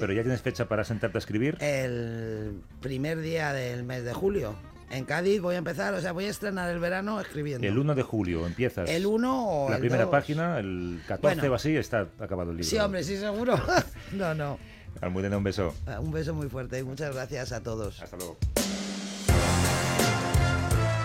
pero 0.00 0.12
ya 0.12 0.22
tienes 0.22 0.42
fecha 0.42 0.66
para 0.66 0.82
sentarte 0.82 1.18
a 1.18 1.20
escribir. 1.20 1.56
El 1.60 2.62
primer 2.80 3.20
día 3.20 3.59
del 3.60 3.84
mes 3.84 4.04
de 4.04 4.12
julio. 4.12 4.54
En 4.90 5.04
Cádiz 5.04 5.40
voy 5.40 5.54
a 5.54 5.58
empezar, 5.58 5.94
o 5.94 6.00
sea, 6.00 6.10
voy 6.12 6.24
a 6.24 6.30
estrenar 6.30 6.68
el 6.70 6.80
verano 6.80 7.20
escribiendo. 7.20 7.66
El 7.66 7.78
1 7.78 7.94
de 7.94 8.02
julio 8.02 8.44
empiezas. 8.46 8.90
El 8.90 9.06
1 9.06 9.66
o 9.66 9.70
La 9.70 9.78
primera 9.78 10.10
página, 10.10 10.58
el 10.58 11.00
14 11.06 11.48
o 11.48 11.54
así, 11.54 11.76
está 11.76 12.08
acabado 12.18 12.50
el 12.50 12.56
libro. 12.56 12.68
Sí, 12.68 12.76
hombre, 12.78 13.04
sí, 13.04 13.16
seguro. 13.16 13.54
no, 14.12 14.34
no. 14.34 14.58
Almudena, 15.00 15.36
un 15.36 15.44
beso. 15.44 15.74
Un 16.00 16.10
beso 16.10 16.34
muy 16.34 16.48
fuerte 16.48 16.80
y 16.80 16.82
muchas 16.82 17.14
gracias 17.14 17.52
a 17.52 17.62
todos. 17.62 18.02
Hasta 18.02 18.16
luego. 18.16 18.36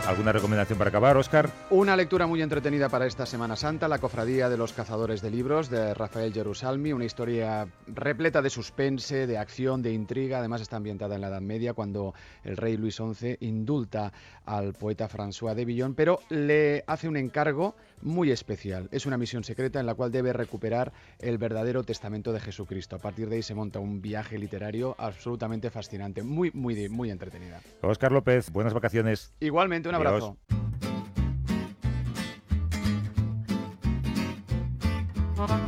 ¿Alguna 0.08 0.32
recomendación 0.32 0.78
para 0.78 0.90
acabar, 0.90 1.18
Oscar? 1.18 1.50
Una 1.72 1.96
lectura 1.96 2.28
muy 2.28 2.40
entretenida 2.40 2.90
para 2.90 3.08
esta 3.08 3.26
Semana 3.26 3.56
Santa, 3.56 3.88
La 3.88 3.98
Cofradía 3.98 4.50
de 4.50 4.58
los 4.58 4.72
Cazadores 4.72 5.20
de 5.24 5.32
Libros, 5.32 5.72
de 5.72 5.96
Rafael 5.96 6.32
Jerusalmi, 6.32 6.94
una 6.94 7.06
historia 7.06 7.68
repleta 7.88 8.44
de 8.44 8.52
suspense, 8.52 9.26
de 9.26 9.40
acción, 9.40 9.82
de 9.82 9.94
intriga, 9.94 10.38
además 10.38 10.62
está 10.62 10.78
ambientada 10.78 11.16
en 11.16 11.22
la 11.22 11.30
Edad 11.30 11.42
Media, 11.42 11.74
cuando 11.74 12.14
el 12.44 12.56
rey 12.56 12.78
Luis 12.78 12.98
XI 12.98 13.38
indulta 13.40 14.14
al 14.46 14.74
poeta 14.74 15.10
François 15.10 15.56
de 15.56 15.66
Villon, 15.66 15.96
pero 15.96 16.20
le 16.30 16.84
hace 16.86 17.08
un 17.08 17.18
encargo 17.18 17.76
muy 18.04 18.30
especial. 18.30 18.88
Es 18.92 19.08
una 19.08 19.18
misión 19.18 19.44
secreta 19.44 19.80
en 19.80 19.88
la 19.88 19.96
cual 19.96 20.12
debe 20.12 20.34
recuperar 20.34 20.94
el 21.18 21.40
verdadero 21.40 21.84
testamento 21.84 22.32
de 22.32 22.42
Jesucristo. 22.42 22.98
A 22.98 23.00
partir 23.00 23.28
de 23.28 23.38
ahí 23.38 23.42
se 23.42 23.56
monta 23.56 23.80
un 23.80 24.04
viaje 24.04 24.38
literario 24.38 24.96
absolutamente 25.00 25.72
fascinante, 25.72 26.22
muy, 26.22 26.52
muy, 26.54 26.90
muy 26.90 27.10
entretenida. 27.10 27.60
Oscar 27.82 28.12
López, 28.12 28.52
buenas 28.52 28.76
vacaciones. 28.76 29.34
Igualmente, 29.40 29.95
un 30.00 30.08
abrazo. 30.08 30.38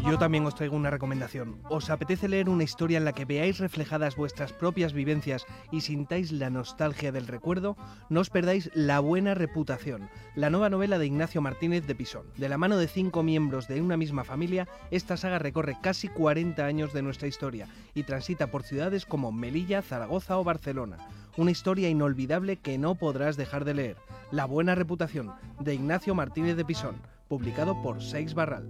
Yo 0.10 0.18
también 0.18 0.46
os 0.46 0.56
traigo 0.56 0.78
una 0.78 0.90
recomendación. 0.90 1.58
¿Os 1.70 1.90
apetece 1.90 2.30
leer 2.30 2.48
una 2.48 2.63
historia 2.63 2.98
en 2.98 3.04
la 3.04 3.12
que 3.12 3.26
veáis 3.26 3.60
reflejadas 3.60 4.16
vuestras 4.16 4.54
propias 4.54 4.94
vivencias 4.94 5.46
y 5.70 5.82
sintáis 5.82 6.32
la 6.32 6.50
nostalgia 6.50 7.12
del 7.12 7.28
recuerdo? 7.28 7.76
No 8.10 8.22
os 8.22 8.30
perdáis 8.30 8.72
La 8.74 9.02
Buena 9.02 9.34
Reputación, 9.34 10.10
la 10.34 10.50
nueva 10.50 10.70
novela 10.70 10.98
de 10.98 11.08
Ignacio 11.08 11.42
Martínez 11.42 11.86
de 11.86 11.96
Pisón. 11.96 12.26
De 12.38 12.48
la 12.48 12.58
mano 12.58 12.78
de 12.78 12.88
cinco 12.88 13.22
miembros 13.22 13.68
de 13.68 13.82
una 13.82 13.98
misma 13.98 14.24
familia, 14.24 14.70
esta 14.92 15.18
saga 15.18 15.40
recorre 15.40 15.78
casi 15.82 16.08
40 16.08 16.66
años 16.66 16.94
de 16.94 17.02
nuestra 17.02 17.28
historia 17.28 17.68
y 17.94 18.04
transita 18.04 18.48
por 18.48 18.63
ciudades 18.63 19.06
como 19.06 19.34
Melilla, 19.34 19.82
Zaragoza 19.82 20.38
o 20.38 20.44
Barcelona. 20.46 21.00
Una 21.38 21.52
historia 21.52 21.88
inolvidable 21.88 22.58
que 22.58 22.80
no 22.80 22.95
podrás 22.95 23.38
dejar 23.38 23.63
de 23.63 23.76
leer. 23.76 23.97
La 24.32 24.45
Buena 24.45 24.73
Reputación, 24.73 25.34
de 25.60 25.76
Ignacio 25.76 26.15
Martínez 26.15 26.58
de 26.58 26.65
Pisón, 26.65 26.95
publicado 27.28 27.80
por 27.84 28.02
Seix 28.02 28.34
Barral. 28.34 28.67